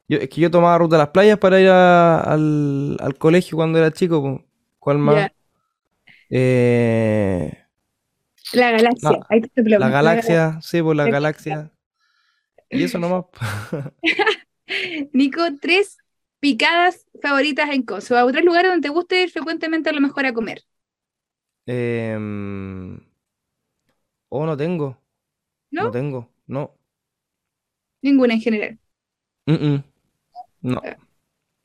Yo, 0.09 0.19
es 0.19 0.29
que 0.29 0.41
yo 0.41 0.51
tomaba 0.51 0.79
Ruta 0.79 0.97
a 0.97 0.99
las 1.01 1.09
Playas 1.09 1.39
para 1.39 1.61
ir 1.61 1.69
a- 1.69 2.21
al, 2.21 2.97
al 3.01 3.17
colegio 3.19 3.57
cuando 3.57 3.79
era 3.79 3.91
chico. 3.93 4.45
¿Cuál 4.79 4.99
más? 4.99 5.29
Eh, 6.31 7.53
la 8.53 8.71
galaxia, 8.71 9.19
no, 9.19 9.27
ahí 9.29 9.41
te 9.43 9.63
la 9.79 9.91
galaxia. 9.91 9.91
Galaxia, 9.91 10.61
sí, 10.63 10.83
por 10.83 10.97
la 10.97 11.09
Galaxia. 11.09 11.73
Y 12.71 12.85
eso 12.85 12.99
nomás. 12.99 13.27
Nico, 15.13 15.41
tres 15.61 15.99
picadas 16.41 17.07
favoritas 17.23 17.71
en 17.71 17.83
Conce, 17.83 18.15
o 18.15 18.27
otros 18.27 18.45
lugares 18.45 18.71
donde 18.73 18.89
te 18.89 18.93
guste 18.95 19.23
ir 19.23 19.31
frecuentemente 19.31 19.91
a 19.91 19.93
lo 19.93 20.01
mejor 20.01 20.27
a 20.27 20.35
comer, 20.35 20.63
Em, 21.67 23.01
oh, 24.39 24.47
no 24.47 24.57
tengo, 24.57 24.99
no 25.79 25.91
¿no? 25.91 25.93
tengo, 25.93 26.31
no. 26.47 26.77
Ninguna 28.03 28.35
en 28.35 28.41
general. 28.41 28.79
Mm, 29.47 29.55
mm, 29.55 29.85
no, 30.63 30.89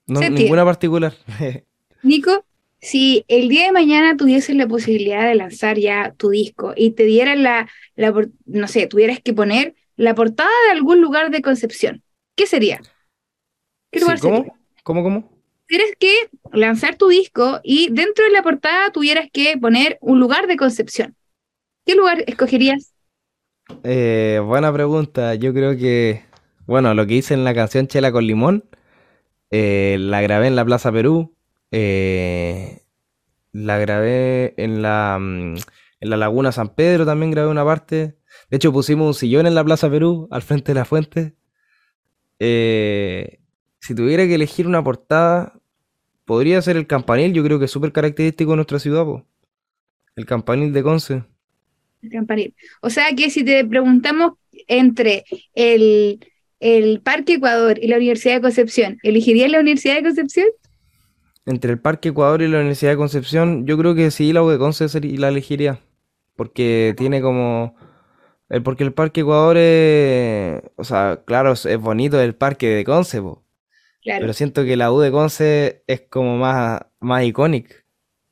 no, 0.07 0.29
ninguna 0.29 0.65
particular. 0.65 1.13
Nico, 2.01 2.45
si 2.79 3.25
el 3.27 3.49
día 3.49 3.65
de 3.65 3.71
mañana 3.71 4.15
tuvieses 4.17 4.55
la 4.55 4.67
posibilidad 4.67 5.27
de 5.27 5.35
lanzar 5.35 5.77
ya 5.77 6.13
tu 6.17 6.29
disco 6.29 6.73
y 6.75 6.91
te 6.91 7.03
dieran 7.03 7.43
la, 7.43 7.69
la, 7.95 8.13
no 8.45 8.67
sé, 8.67 8.87
tuvieras 8.87 9.19
que 9.21 9.33
poner 9.33 9.75
la 9.95 10.15
portada 10.15 10.49
de 10.67 10.71
algún 10.71 11.01
lugar 11.01 11.29
de 11.31 11.41
Concepción, 11.41 12.03
¿qué 12.35 12.47
sería? 12.47 12.81
¿Qué 13.91 13.99
Sí, 13.99 13.99
lugar 13.99 14.19
sería? 14.19 14.41
¿cómo? 14.41 14.57
¿Cómo, 14.83 15.03
cómo? 15.03 15.29
Tienes 15.67 15.95
que 15.99 16.11
lanzar 16.51 16.95
tu 16.97 17.07
disco 17.09 17.59
y 17.63 17.89
dentro 17.91 18.25
de 18.25 18.31
la 18.31 18.43
portada 18.43 18.91
tuvieras 18.91 19.29
que 19.31 19.57
poner 19.57 19.97
un 20.01 20.19
lugar 20.19 20.47
de 20.47 20.57
Concepción. 20.57 21.15
¿Qué 21.89 21.95
lugar 21.95 22.23
escogerías? 22.27 22.93
Eh, 23.83 24.39
buena 24.45 24.71
pregunta. 24.71 25.33
Yo 25.33 25.55
creo 25.55 25.75
que, 25.75 26.23
bueno, 26.67 26.93
lo 26.93 27.07
que 27.07 27.15
hice 27.15 27.33
en 27.33 27.43
la 27.43 27.55
canción 27.55 27.87
Chela 27.87 28.11
con 28.11 28.27
Limón, 28.27 28.63
eh, 29.49 29.97
la 29.99 30.21
grabé 30.21 30.45
en 30.45 30.55
la 30.55 30.63
Plaza 30.63 30.91
Perú, 30.91 31.35
eh, 31.71 32.83
la 33.53 33.79
grabé 33.79 34.53
en 34.57 34.83
la, 34.83 35.17
mm, 35.19 35.55
en 36.01 36.09
la 36.11 36.17
Laguna 36.17 36.51
San 36.51 36.75
Pedro, 36.75 37.07
también 37.07 37.31
grabé 37.31 37.49
una 37.49 37.65
parte. 37.65 38.19
De 38.51 38.57
hecho, 38.57 38.71
pusimos 38.71 39.07
un 39.07 39.13
sillón 39.15 39.47
en 39.47 39.55
la 39.55 39.63
Plaza 39.63 39.89
Perú, 39.89 40.27
al 40.29 40.43
frente 40.43 40.73
de 40.73 40.79
la 40.79 40.85
fuente. 40.85 41.33
Si 42.37 43.95
tuviera 43.95 44.27
que 44.27 44.35
elegir 44.35 44.67
una 44.67 44.83
portada, 44.83 45.59
podría 46.25 46.61
ser 46.61 46.77
el 46.77 46.85
campanil, 46.85 47.33
yo 47.33 47.43
creo 47.43 47.57
que 47.57 47.65
es 47.65 47.71
súper 47.71 47.91
característico 47.91 48.51
de 48.51 48.57
nuestra 48.57 48.77
ciudad, 48.77 49.05
po. 49.05 49.25
El 50.15 50.27
campanil 50.27 50.71
de 50.71 50.83
Conce. 50.83 51.23
Campanil. 52.11 52.53
O 52.81 52.89
sea 52.89 53.13
que 53.15 53.29
si 53.29 53.43
te 53.43 53.65
preguntamos 53.65 54.33
entre 54.67 55.25
el, 55.53 56.19
el 56.59 57.01
Parque 57.01 57.33
Ecuador 57.33 57.79
y 57.81 57.87
la 57.87 57.97
Universidad 57.97 58.35
de 58.35 58.41
Concepción, 58.41 58.97
¿elegirías 59.03 59.49
la 59.49 59.59
Universidad 59.59 59.95
de 59.95 60.03
Concepción? 60.03 60.47
Entre 61.45 61.71
el 61.71 61.79
Parque 61.79 62.09
Ecuador 62.09 62.41
y 62.41 62.47
la 62.47 62.57
Universidad 62.57 62.91
de 62.91 62.97
Concepción, 62.97 63.65
yo 63.65 63.77
creo 63.77 63.95
que 63.95 64.11
sí, 64.11 64.33
la 64.33 64.43
U 64.43 64.49
de 64.49 64.57
Conce 64.57 64.87
la 65.17 65.29
elegiría. 65.29 65.79
Porque 66.35 66.93
tiene 66.97 67.21
como... 67.21 67.75
porque 68.63 68.83
el 68.83 68.93
Parque 68.93 69.21
Ecuador 69.21 69.57
es... 69.57 70.61
O 70.75 70.83
sea, 70.83 71.21
claro, 71.25 71.53
es, 71.53 71.77
bonito 71.77 72.21
el 72.21 72.35
Parque 72.35 72.67
de 72.67 72.85
Conce, 72.85 73.21
po, 73.21 73.43
Claro, 74.01 74.21
pero 74.21 74.33
siento 74.33 74.63
que 74.63 74.77
la 74.77 74.91
U 74.93 74.99
de 74.99 75.11
Conce 75.11 75.83
es 75.87 76.01
como 76.01 76.37
más, 76.37 76.81
más 76.99 77.23
icónico. 77.23 77.73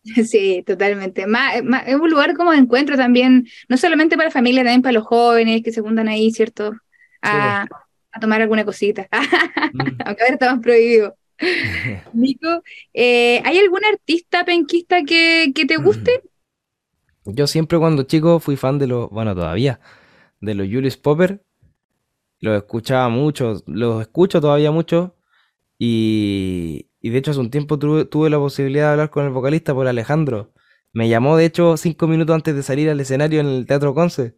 sí, 0.26 0.63
totalmente. 0.65 1.28
Más- 1.28 1.56
es 1.86 1.96
un 1.96 2.10
lugar 2.10 2.36
como 2.36 2.52
de 2.52 2.58
encuentro 2.58 2.96
también, 2.96 3.48
no 3.67 3.78
solamente 3.78 4.17
para 4.17 4.32
familias, 4.32 4.65
también 4.65 4.82
para 4.82 4.93
los 4.93 5.06
jóvenes 5.06 5.62
que 5.63 5.72
se 5.72 5.82
juntan 5.82 6.08
ahí, 6.08 6.32
¿cierto? 6.32 6.72
Sí. 6.72 6.80
A, 7.22 7.67
tomar 8.20 8.41
alguna 8.41 8.65
cosita. 8.65 9.08
Mm. 9.74 10.02
Aunque 10.06 10.24
ahora 10.24 10.34
está 10.34 10.56
más 10.56 10.63
prohibido. 10.63 11.17
Nico, 12.13 12.63
eh, 12.93 13.41
¿hay 13.43 13.60
algún 13.60 13.84
artista 13.84 14.46
penquista 14.46 15.04
que, 15.04 15.52
que 15.54 15.65
te 15.65 15.76
guste? 15.76 16.22
Yo 17.26 17.48
siempre 17.48 17.78
cuando 17.78 18.04
chico 18.04 18.39
fui 18.39 18.56
fan 18.56 18.80
de 18.80 18.88
los... 18.88 19.10
Bueno, 19.10 19.36
todavía. 19.36 19.82
De 20.39 20.56
los 20.56 20.67
Julius 20.67 20.96
Popper. 20.96 21.43
Los 22.39 22.58
escuchaba 22.58 23.10
mucho. 23.10 23.62
Los 23.67 24.02
escucho 24.02 24.39
todavía 24.39 24.72
mucho. 24.72 25.15
Y, 25.78 26.87
y 27.01 27.10
de 27.12 27.19
hecho 27.19 27.31
hace 27.31 27.39
un 27.39 27.51
tiempo 27.51 27.79
tuve, 27.79 28.05
tuve 28.05 28.29
la 28.29 28.38
posibilidad 28.39 28.86
de 28.88 28.91
hablar 28.91 29.10
con 29.10 29.25
el 29.25 29.31
vocalista 29.31 29.73
por 29.73 29.88
Alejandro. 29.88 30.53
Me 30.93 31.10
llamó 31.10 31.38
de 31.38 31.45
hecho 31.45 31.77
cinco 31.77 32.07
minutos 32.07 32.36
antes 32.36 32.55
de 32.55 32.63
salir 32.63 32.89
al 32.89 32.99
escenario 32.99 33.39
en 33.41 33.47
el 33.47 33.65
Teatro 33.67 33.93
Conce. 33.93 34.36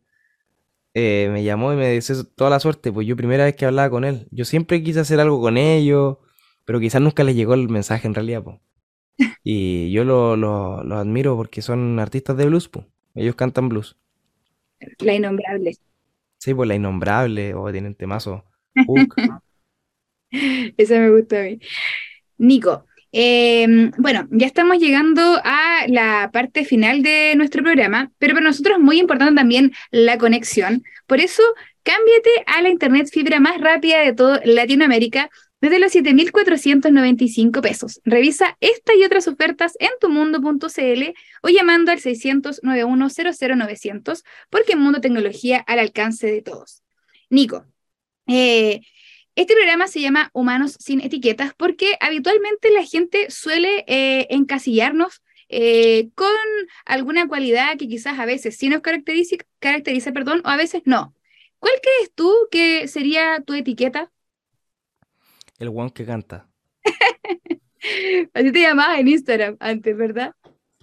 Eh, 0.93 1.29
me 1.31 1.43
llamó 1.43 1.71
y 1.73 1.75
me 1.75 1.87
deseó 1.87 2.23
toda 2.25 2.49
la 2.49 2.59
suerte, 2.59 2.91
pues 2.91 3.07
yo 3.07 3.15
primera 3.15 3.45
vez 3.45 3.55
que 3.55 3.65
hablaba 3.65 3.89
con 3.89 4.03
él. 4.05 4.27
Yo 4.31 4.45
siempre 4.45 4.83
quise 4.83 4.99
hacer 5.01 5.19
algo 5.19 5.39
con 5.41 5.57
ellos, 5.57 6.17
pero 6.65 6.79
quizás 6.79 7.01
nunca 7.01 7.23
les 7.23 7.35
llegó 7.35 7.53
el 7.53 7.69
mensaje 7.69 8.07
en 8.07 8.15
realidad, 8.15 8.43
pues. 8.43 8.57
Y 9.43 9.91
yo 9.91 10.03
lo, 10.03 10.35
lo, 10.37 10.83
lo 10.83 10.97
admiro 10.97 11.35
porque 11.35 11.61
son 11.61 11.99
artistas 11.99 12.37
de 12.37 12.45
blues, 12.45 12.69
pues. 12.69 12.85
Ellos 13.15 13.35
cantan 13.35 13.69
blues. 13.69 13.97
La 14.99 15.13
Innombrable. 15.13 15.73
Sí, 16.37 16.53
pues 16.53 16.67
La 16.67 16.75
Innombrable, 16.75 17.53
o 17.53 17.71
tienen 17.71 17.95
temazo. 17.95 18.45
Esa 20.77 20.99
me 20.99 21.09
gusta 21.09 21.39
a 21.39 21.43
mí. 21.43 21.59
Nico, 22.39 22.85
eh, 23.11 23.91
bueno, 23.97 24.27
ya 24.31 24.47
estamos 24.47 24.77
llegando 24.77 25.21
a 25.43 25.85
la 25.87 26.29
parte 26.31 26.63
final 26.65 27.03
de 27.03 27.33
nuestro 27.35 27.63
programa, 27.63 28.11
pero 28.17 28.33
para 28.33 28.45
nosotros 28.45 28.77
es 28.77 28.83
muy 28.83 28.99
importante 28.99 29.35
también 29.35 29.73
la 29.91 30.17
conexión. 30.17 30.83
Por 31.05 31.19
eso, 31.19 31.43
cámbiate 31.83 32.29
a 32.47 32.61
la 32.61 32.69
internet 32.69 33.09
fibra 33.11 33.39
más 33.39 33.59
rápida 33.59 33.99
de 33.99 34.13
todo 34.13 34.39
Latinoamérica 34.43 35.29
desde 35.61 35.79
los 35.79 35.93
7.495 35.93 37.61
pesos. 37.61 37.99
Revisa 38.05 38.57
esta 38.61 38.95
y 38.95 39.03
otras 39.03 39.27
ofertas 39.27 39.73
en 39.79 39.89
tumundo.cl 39.99 41.03
o 41.41 41.49
llamando 41.49 41.91
al 41.91 41.99
600 41.99 42.61
900 42.63 44.23
porque 44.49 44.75
Mundo 44.75 45.01
Tecnología 45.01 45.59
al 45.67 45.79
alcance 45.79 46.27
de 46.27 46.41
todos. 46.41 46.83
Nico, 47.29 47.65
eh, 48.27 48.81
este 49.35 49.53
programa 49.53 49.87
se 49.87 50.01
llama 50.01 50.29
Humanos 50.33 50.75
sin 50.79 51.01
Etiquetas 51.01 51.53
porque 51.55 51.95
habitualmente 52.01 52.71
la 52.71 52.83
gente 52.83 53.31
suele 53.31 53.85
eh, 53.87 54.27
encasillarnos 54.29 55.21
eh, 55.47 56.09
con 56.15 56.27
alguna 56.85 57.27
cualidad 57.27 57.77
que 57.77 57.87
quizás 57.87 58.19
a 58.19 58.25
veces 58.25 58.57
sí 58.57 58.69
nos 58.69 58.81
caracteriza, 58.81 59.37
caracteriza, 59.59 60.11
perdón, 60.11 60.41
o 60.45 60.49
a 60.49 60.57
veces 60.57 60.81
no. 60.85 61.13
¿Cuál 61.59 61.73
crees 61.81 62.11
tú 62.13 62.33
que 62.51 62.87
sería 62.87 63.41
tu 63.45 63.53
etiqueta? 63.53 64.11
El 65.57 65.69
one 65.69 65.91
que 65.91 66.05
canta. 66.05 66.47
Así 68.33 68.51
te 68.51 68.61
llamabas 68.61 68.99
en 68.99 69.07
Instagram 69.07 69.57
antes, 69.59 69.95
¿verdad? 69.97 70.33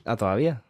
Ah, 0.04 0.16
todavía. 0.16 0.62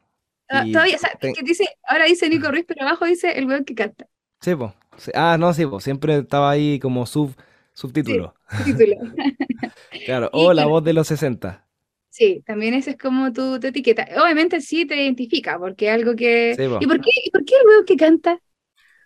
Ah, 0.48 0.64
todavía, 0.72 0.96
o 0.96 0.98
sea, 0.98 1.10
te- 1.20 1.32
que 1.32 1.42
dice, 1.42 1.66
ahora 1.88 2.04
dice 2.04 2.28
Nico 2.28 2.50
Ruiz, 2.50 2.64
pero 2.66 2.82
abajo 2.86 3.04
dice 3.04 3.32
el 3.38 3.46
weón 3.46 3.64
que 3.64 3.74
canta. 3.74 4.06
Sí, 4.40 4.54
pues. 4.54 4.72
Ah, 5.14 5.36
no, 5.38 5.52
sí, 5.52 5.66
pues. 5.66 5.82
Siempre 5.84 6.18
estaba 6.18 6.50
ahí 6.50 6.78
como 6.78 7.04
sub, 7.06 7.34
Sí, 7.76 7.82
subtítulo. 7.82 8.34
título. 8.64 8.96
Claro. 10.04 10.30
O 10.32 10.52
la 10.52 10.66
voz 10.66 10.84
de 10.84 10.92
los 10.92 11.08
60. 11.08 11.66
Sí, 12.08 12.42
también 12.46 12.72
esa 12.74 12.92
es 12.92 12.96
como 12.96 13.32
tu, 13.32 13.60
tu 13.60 13.66
etiqueta. 13.66 14.06
Obviamente 14.22 14.60
sí 14.60 14.86
te 14.86 14.96
identifica, 14.96 15.58
porque 15.58 15.90
algo 15.90 16.14
que... 16.16 16.54
Sí. 16.56 16.62
¿Y 16.62 16.86
por 16.86 17.00
qué, 17.00 17.10
y 17.24 17.30
por 17.30 17.44
qué 17.44 17.54
el 17.60 17.66
weón 17.66 17.84
que 17.84 17.96
canta? 17.96 18.40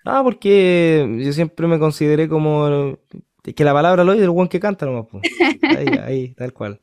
Ah, 0.05 0.23
porque 0.23 1.07
yo 1.21 1.33
siempre 1.33 1.67
me 1.67 1.79
consideré 1.79 2.29
como 2.29 2.97
es 3.45 3.55
que 3.55 3.65
la 3.65 3.73
palabra 3.73 4.05
lo 4.05 4.13
oye 4.13 4.21
del 4.21 4.31
one 4.31 4.49
que 4.49 4.61
canta 4.61 4.87
nomás, 4.87 5.07
pues. 5.11 5.25
Ahí, 5.63 5.87
ahí, 6.03 6.35
tal 6.35 6.53
cual. 6.53 6.81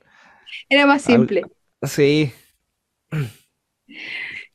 Era 0.69 0.85
más 0.85 1.03
Al- 1.05 1.13
simple. 1.17 1.43
Sí, 1.83 2.33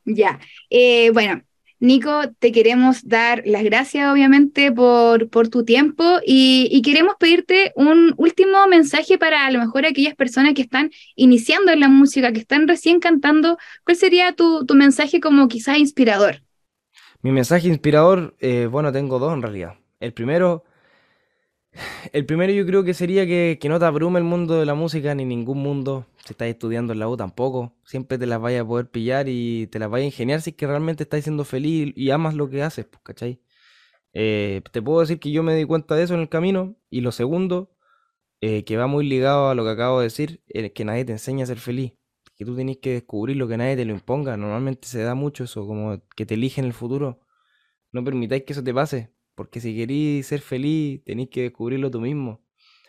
Ya. 0.05 0.39
Eh, 0.69 1.11
bueno, 1.11 1.41
Nico, 1.83 2.21
te 2.39 2.53
queremos 2.53 3.07
dar 3.07 3.43
las 3.45 3.63
gracias, 3.63 4.09
obviamente, 4.09 4.71
por, 4.71 5.29
por 5.29 5.49
tu 5.49 5.65
tiempo 5.65 6.19
y, 6.25 6.81
queremos 6.81 7.15
pedirte 7.19 7.73
un 7.75 8.13
último 8.15 8.65
mensaje 8.67 9.17
para 9.17 9.45
a 9.45 9.51
lo 9.51 9.59
mejor 9.59 9.85
aquellas 9.85 10.15
personas 10.15 10.53
que 10.53 10.61
están 10.61 10.91
iniciando 11.15 11.73
en 11.73 11.81
la 11.81 11.89
música, 11.89 12.31
que 12.31 12.39
están 12.39 12.69
recién 12.69 13.01
cantando. 13.01 13.57
¿Cuál 13.83 13.97
sería 13.97 14.33
tu, 14.33 14.65
tu 14.65 14.75
mensaje 14.75 15.19
como 15.19 15.49
quizás 15.49 15.77
inspirador? 15.77 16.41
mi 17.21 17.31
mensaje 17.31 17.67
inspirador, 17.69 18.35
eh, 18.39 18.67
bueno, 18.69 18.91
tengo 18.91 19.17
dos 19.17 19.33
en 19.33 19.41
realidad. 19.41 19.75
El 19.99 20.13
primero, 20.13 20.65
El 22.11 22.25
primero 22.25 22.53
yo 22.53 22.65
creo 22.65 22.83
que 22.83 22.93
sería 22.93 23.25
que, 23.25 23.59
no 23.67 23.79
te 23.79 23.85
abrume 23.85 24.19
el 24.19 24.25
mundo 24.25 24.59
de 24.59 24.65
la 24.65 24.75
música, 24.75 25.15
ni 25.15 25.25
ningún 25.25 25.59
mundo. 25.59 26.05
Si 26.25 26.33
estás 26.33 26.47
estudiando 26.47 26.93
en 26.93 26.99
la 26.99 27.07
U 27.09 27.17
tampoco. 27.17 27.75
Siempre 27.83 28.17
te 28.17 28.25
las 28.25 28.39
vayas 28.39 28.61
a 28.61 28.67
poder 28.67 28.89
pillar 28.89 29.27
y 29.29 29.67
te 29.67 29.79
las 29.79 29.89
vayas 29.89 30.05
a 30.05 30.07
ingeniar 30.07 30.41
si 30.41 30.51
es 30.51 30.55
que 30.55 30.67
realmente 30.67 31.03
estás 31.03 31.23
siendo 31.23 31.43
feliz 31.45 31.93
y 31.95 32.11
amas 32.11 32.35
lo 32.35 32.49
que 32.49 32.63
haces, 32.63 32.85
pues, 32.85 33.01
¿cachai? 33.03 33.41
Eh, 34.13 34.61
te 34.71 34.81
puedo 34.81 35.01
decir 35.01 35.19
que 35.19 35.31
yo 35.31 35.43
me 35.43 35.55
di 35.55 35.65
cuenta 35.65 35.95
de 35.95 36.03
eso 36.03 36.13
en 36.13 36.21
el 36.21 36.29
camino. 36.29 36.75
Y 36.89 37.01
lo 37.01 37.11
segundo, 37.11 37.75
eh, 38.41 38.63
que 38.65 38.77
va 38.77 38.87
muy 38.87 39.07
ligado 39.07 39.49
a 39.49 39.55
lo 39.55 39.63
que 39.63 39.71
acabo 39.71 39.99
de 39.99 40.05
decir, 40.05 40.43
es 40.47 40.71
que 40.73 40.85
nadie 40.85 41.05
te 41.05 41.13
enseña 41.13 41.43
a 41.43 41.47
ser 41.47 41.59
feliz. 41.59 41.93
Que 42.35 42.45
tú 42.45 42.55
tenés 42.55 42.77
que 42.77 42.93
descubrir 42.93 43.37
lo 43.37 43.47
que 43.47 43.57
nadie 43.57 43.75
te 43.75 43.85
lo 43.85 43.93
imponga. 43.93 44.37
Normalmente 44.37 44.87
se 44.87 45.03
da 45.03 45.15
mucho 45.15 45.45
eso, 45.45 45.67
como 45.67 46.01
que 46.15 46.25
te 46.25 46.35
eligen 46.35 46.65
en 46.65 46.69
el 46.69 46.73
futuro. 46.73 47.21
No 47.91 48.03
permitáis 48.03 48.43
que 48.43 48.53
eso 48.53 48.63
te 48.63 48.73
pase. 48.73 49.12
Porque 49.35 49.59
si 49.59 49.75
querís 49.75 50.27
ser 50.27 50.41
feliz, 50.41 51.03
tenéis 51.03 51.29
que 51.29 51.43
descubrirlo 51.43 51.89
tú 51.89 52.01
mismo. 52.01 52.43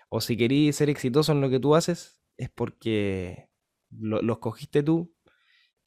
O 0.09 0.20
si 0.20 0.37
querís 0.37 0.76
ser 0.76 0.90
exitoso 0.90 1.33
en 1.33 1.40
lo 1.40 1.50
que 1.50 1.61
tú 1.61 1.74
haces, 1.74 2.20
es 2.37 2.50
porque 2.50 3.48
lo, 3.90 4.20
escogiste 4.33 4.83
tú 4.83 5.14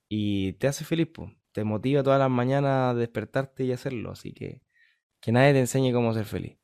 y 0.10 0.54
te 0.54 0.68
hace 0.68 0.86
feliz, 0.86 1.10
te 1.52 1.64
motiva 1.64 2.04
todas 2.04 2.20
las 2.20 2.30
mañanas 2.30 2.92
a 2.92 2.94
despertarte 2.94 3.64
y 3.66 3.72
hacerlo. 3.72 4.12
Así 4.12 4.34
que 4.34 4.62
que 5.22 5.32
nadie 5.32 5.54
te 5.54 5.60
enseñe 5.60 5.94
cómo 5.94 6.14
ser 6.14 6.26
feliz. 6.26 6.58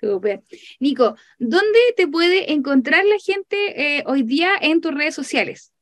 Super. 0.00 0.42
Nico, 0.80 1.16
¿dónde 1.38 1.78
te 1.96 2.08
puede 2.08 2.52
encontrar 2.52 3.04
la 3.04 3.18
gente 3.18 3.98
eh, 3.98 4.04
hoy 4.06 4.22
día 4.22 4.52
en 4.60 4.80
tus 4.80 4.94
redes 4.94 5.14
sociales? 5.14 5.72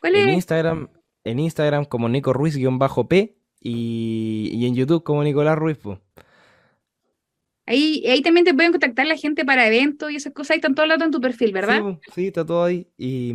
¿Cuál 0.00 0.16
en 0.16 0.30
Instagram, 0.30 0.88
en 1.24 1.38
Instagram 1.38 1.84
como 1.84 2.08
Nico 2.08 2.32
Ruiz-P 2.32 3.36
y, 3.60 4.50
y, 4.52 4.66
en 4.66 4.74
YouTube 4.74 5.04
como 5.04 5.22
Nicolás 5.22 5.58
Ruiz. 5.58 5.78
Ahí, 7.70 8.02
ahí 8.08 8.20
también 8.20 8.44
te 8.44 8.52
pueden 8.52 8.72
contactar 8.72 9.06
la 9.06 9.16
gente 9.16 9.44
para 9.44 9.64
eventos 9.64 10.10
y 10.10 10.16
esas 10.16 10.32
cosas. 10.32 10.50
Ahí 10.50 10.56
están 10.56 10.74
todos 10.74 10.88
lados 10.88 11.04
en 11.04 11.12
tu 11.12 11.20
perfil, 11.20 11.52
¿verdad? 11.52 11.80
Sí, 12.12 12.26
está 12.26 12.44
todo 12.44 12.64
ahí. 12.64 12.88
Y, 12.98 13.32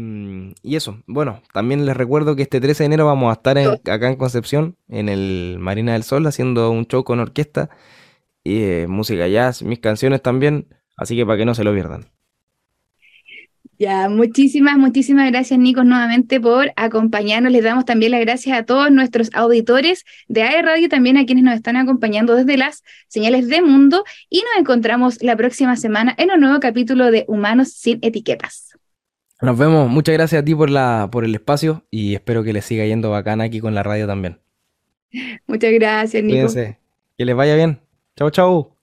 eso. 0.75 1.01
Bueno, 1.07 1.41
también 1.53 1.85
les 1.85 1.95
recuerdo 1.95 2.35
que 2.35 2.41
este 2.41 2.59
13 2.59 2.83
de 2.83 2.85
enero 2.87 3.05
vamos 3.05 3.29
a 3.29 3.33
estar 3.35 3.57
acá 3.57 4.09
en 4.09 4.17
Concepción, 4.17 4.75
en 4.89 5.07
el 5.07 5.55
Marina 5.61 5.93
del 5.93 6.03
Sol, 6.03 6.27
haciendo 6.27 6.69
un 6.69 6.85
show 6.85 7.05
con 7.05 7.21
orquesta 7.21 7.69
y 8.43 8.61
eh, 8.63 8.87
música 8.89 9.25
jazz, 9.29 9.63
mis 9.63 9.79
canciones 9.79 10.21
también. 10.21 10.67
Así 10.97 11.15
que 11.15 11.25
para 11.25 11.37
que 11.37 11.45
no 11.45 11.55
se 11.55 11.63
lo 11.63 11.73
pierdan. 11.73 12.14
Ya, 13.77 14.07
muchísimas, 14.07 14.77
muchísimas 14.77 15.29
gracias, 15.29 15.59
Nico, 15.59 15.83
nuevamente 15.83 16.39
por 16.39 16.71
acompañarnos. 16.77 17.51
Les 17.51 17.63
damos 17.63 17.83
también 17.83 18.11
las 18.11 18.21
gracias 18.21 18.57
a 18.57 18.63
todos 18.63 18.89
nuestros 18.89 19.29
auditores 19.33 20.05
de 20.27 20.43
AE 20.43 20.61
Radio, 20.61 20.87
también 20.87 21.17
a 21.17 21.25
quienes 21.25 21.43
nos 21.43 21.55
están 21.55 21.75
acompañando 21.75 22.35
desde 22.35 22.55
las 22.57 22.83
señales 23.07 23.49
de 23.49 23.61
mundo. 23.61 24.05
Y 24.29 24.37
nos 24.37 24.59
encontramos 24.59 25.21
la 25.21 25.35
próxima 25.35 25.75
semana 25.75 26.15
en 26.17 26.31
un 26.31 26.39
nuevo 26.39 26.59
capítulo 26.59 27.11
de 27.11 27.25
Humanos 27.27 27.73
sin 27.73 27.99
Etiquetas. 28.01 28.77
Nos 29.41 29.57
vemos. 29.57 29.89
Muchas 29.89 30.13
gracias 30.13 30.41
a 30.41 30.45
ti 30.45 30.55
por, 30.55 30.69
la, 30.69 31.09
por 31.11 31.25
el 31.25 31.35
espacio 31.35 31.83
y 31.91 32.15
espero 32.15 32.43
que 32.43 32.53
les 32.53 32.63
siga 32.63 32.85
yendo 32.85 33.11
bacán 33.11 33.41
aquí 33.41 33.59
con 33.59 33.75
la 33.75 33.83
radio 33.83 34.07
también. 34.07 34.39
Muchas 35.47 35.73
gracias, 35.73 36.23
Nico. 36.23 36.35
Cuídense. 36.35 36.79
Que 37.17 37.25
les 37.25 37.35
vaya 37.35 37.55
bien. 37.55 37.79
Chau, 38.15 38.29
chau. 38.29 38.74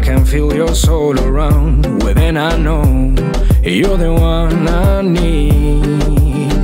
I 0.00 0.02
can 0.02 0.24
feel 0.24 0.54
your 0.54 0.74
soul 0.74 1.20
around, 1.20 2.02
within 2.02 2.38
I 2.38 2.56
know 2.56 2.82
you're 3.62 3.98
the 3.98 4.14
one 4.14 4.66
I 4.66 5.02
need. 5.02 6.54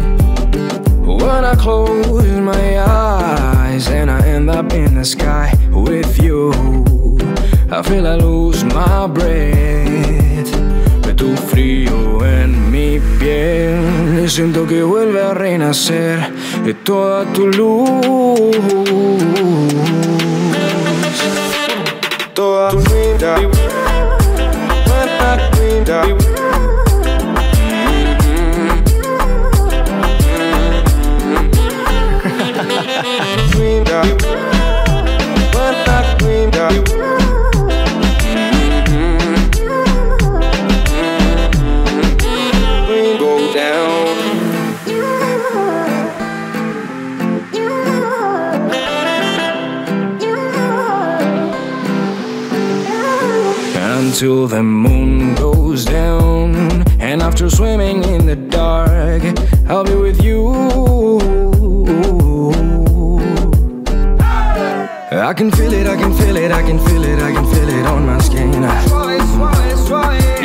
When 1.04 1.44
I 1.44 1.54
close 1.54 2.40
my 2.40 2.80
eyes 2.80 3.88
and 3.88 4.10
I 4.10 4.26
end 4.26 4.48
up 4.48 4.72
in 4.72 4.94
the 4.94 5.04
sky 5.04 5.52
with 5.70 6.18
you, 6.22 6.50
I 7.70 7.82
feel 7.82 8.06
I 8.06 8.14
lose 8.14 8.64
my 8.64 9.06
breath. 9.06 10.50
tu 11.14 11.36
frío 11.36 12.24
en 12.24 12.70
mi 12.70 12.98
piel. 13.18 14.30
Siento 14.30 14.66
que 14.66 14.82
vuelve 14.82 15.22
a 15.22 15.34
renacer 15.34 16.32
de 16.64 16.72
toda 16.72 17.30
tu 17.34 17.48
luz. 17.48 18.56
Toda 23.26 23.75
until 54.16 54.46
the 54.46 54.62
moon 54.62 55.34
goes 55.34 55.84
down. 55.84 56.82
And 56.98 57.20
after 57.20 57.50
swimming 57.50 58.02
in 58.02 58.24
the 58.24 58.34
dark, 58.34 59.22
I'll 59.68 59.84
be 59.84 59.94
with 59.94 60.24
you. 60.24 60.54
I 65.12 65.34
can 65.34 65.50
feel 65.50 65.74
it, 65.74 65.86
I 65.86 65.96
can 65.96 66.14
feel 66.14 66.34
it, 66.34 66.50
I 66.50 66.62
can 66.62 66.78
feel 66.86 67.04
it, 67.04 67.20
I 67.20 67.30
can 67.30 67.44
feel 67.44 67.68
it 67.68 67.84
on 67.84 68.06
my 68.06 68.18
skin. 68.20 68.62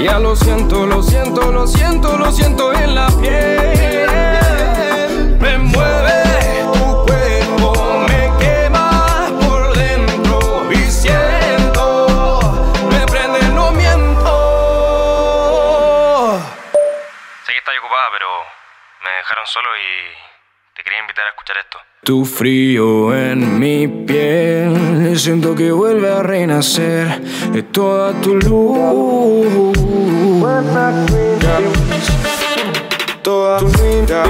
Ya 0.03 0.19
lo 0.19 0.35
siento, 0.35 0.85
lo 0.85 1.01
siento, 1.01 1.49
lo 1.49 1.65
siento, 1.65 2.17
lo 2.17 2.29
siento 2.29 2.73
en 2.73 2.93
la 2.93 3.07
piel. 3.21 4.30
Solo 19.51 19.67
y 19.75 20.77
te 20.77 20.81
quería 20.81 20.99
invitar 20.99 21.25
a 21.25 21.29
escuchar 21.29 21.57
esto. 21.57 21.77
Tu 22.03 22.23
frío 22.23 23.13
en 23.13 23.59
mi 23.59 23.85
piel, 23.85 25.19
siento 25.19 25.53
que 25.53 25.71
vuelve 25.71 26.09
a 26.09 26.23
renacer 26.23 27.19
de 27.19 27.61
toda 27.63 28.13
tu 28.21 28.35
luz. 28.35 29.77
Toda 33.21 33.59
tu 33.59 33.67
vida. 33.67 34.23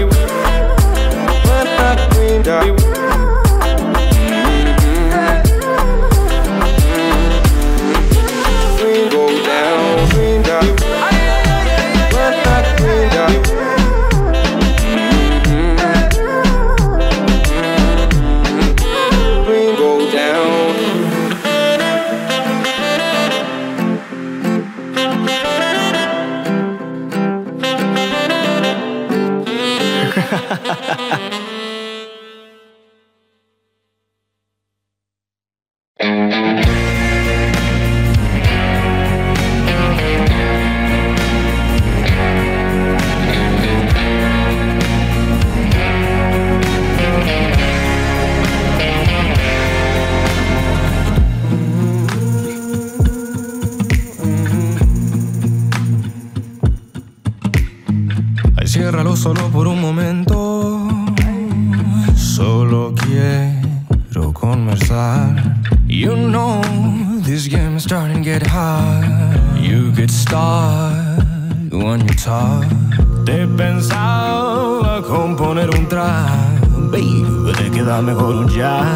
Componer 75.12 75.70
un 75.70 75.88
track, 75.90 76.62
baby, 76.90 77.52
te 77.58 77.70
queda 77.70 78.02
mejor 78.02 78.34
un 78.36 78.48
jazz. 78.48 78.88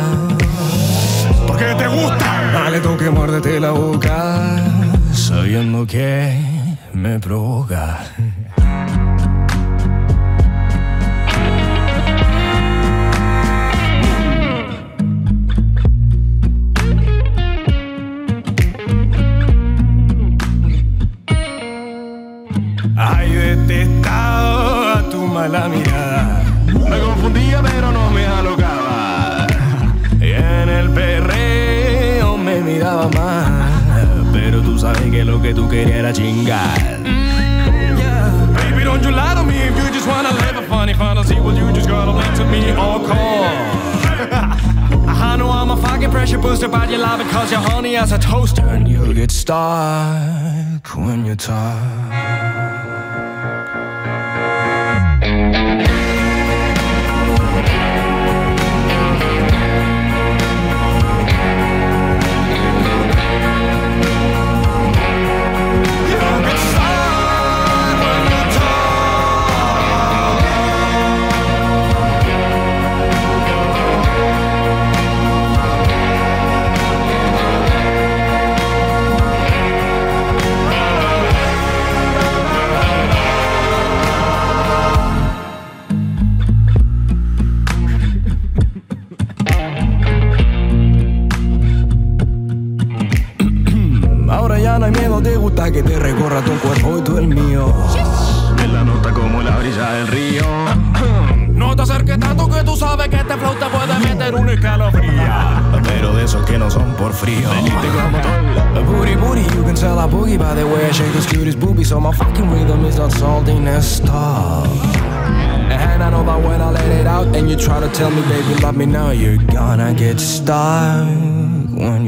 Porque 1.45 1.65
te 1.77 1.87
gusta. 1.87 2.51
Dale 2.53 2.79
toque, 2.79 3.09
muérdete 3.09 3.59
la 3.59 3.71
boca, 3.71 4.63
sabiendo 5.11 5.85
que 5.85 6.39
me 6.93 7.19
provoca. 7.19 7.99
Ay, 22.97 23.35
que 35.15 35.23
lo 35.23 35.41
que 35.41 35.53
tú 35.53 35.69
querías 35.69 35.97
era 35.97 36.11
chingar. 36.11 36.77
Mm, 36.99 37.97
yeah. 37.97 38.29
Baby, 38.53 38.83
don't 38.83 39.01
you 39.01 39.11
lie 39.11 39.33
to 39.33 39.43
me 39.43 39.55
if 39.55 39.73
you 39.77 39.89
just 39.93 40.05
wanna 40.05 40.31
live 40.43 40.57
a 40.57 40.67
funny 40.67 40.93
fantasy. 40.93 41.35
Well, 41.35 41.55
you 41.55 41.71
just 41.71 41.87
gotta 41.87 42.11
listen 42.11 42.35
to 42.35 42.45
me 42.51 42.71
or 42.71 42.99
call. 43.07 43.45
I 45.07 45.37
know 45.37 45.49
I'm 45.49 45.71
a 45.71 45.77
fucking 45.77 46.11
pressure 46.11 46.37
booster, 46.37 46.67
but 46.67 46.89
you 46.89 46.97
love 46.97 47.21
it 47.21 47.27
cause 47.27 47.49
you're 47.49 47.61
honey 47.61 47.95
as 47.95 48.11
a 48.11 48.19
toaster. 48.19 48.67
And 48.67 48.89
you 48.89 49.13
get 49.13 49.31
stuck 49.31 50.85
when 50.97 51.23
you 51.25 51.35
talk. 51.35 52.04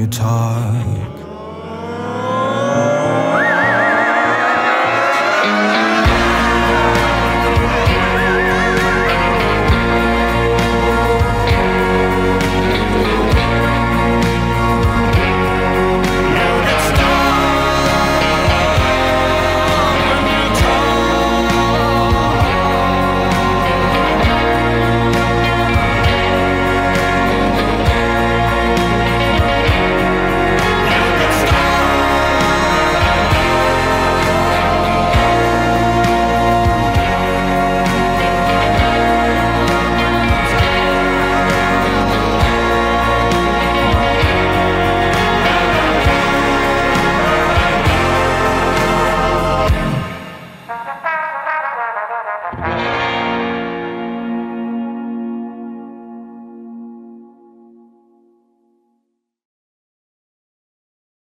guitar. 0.09 0.96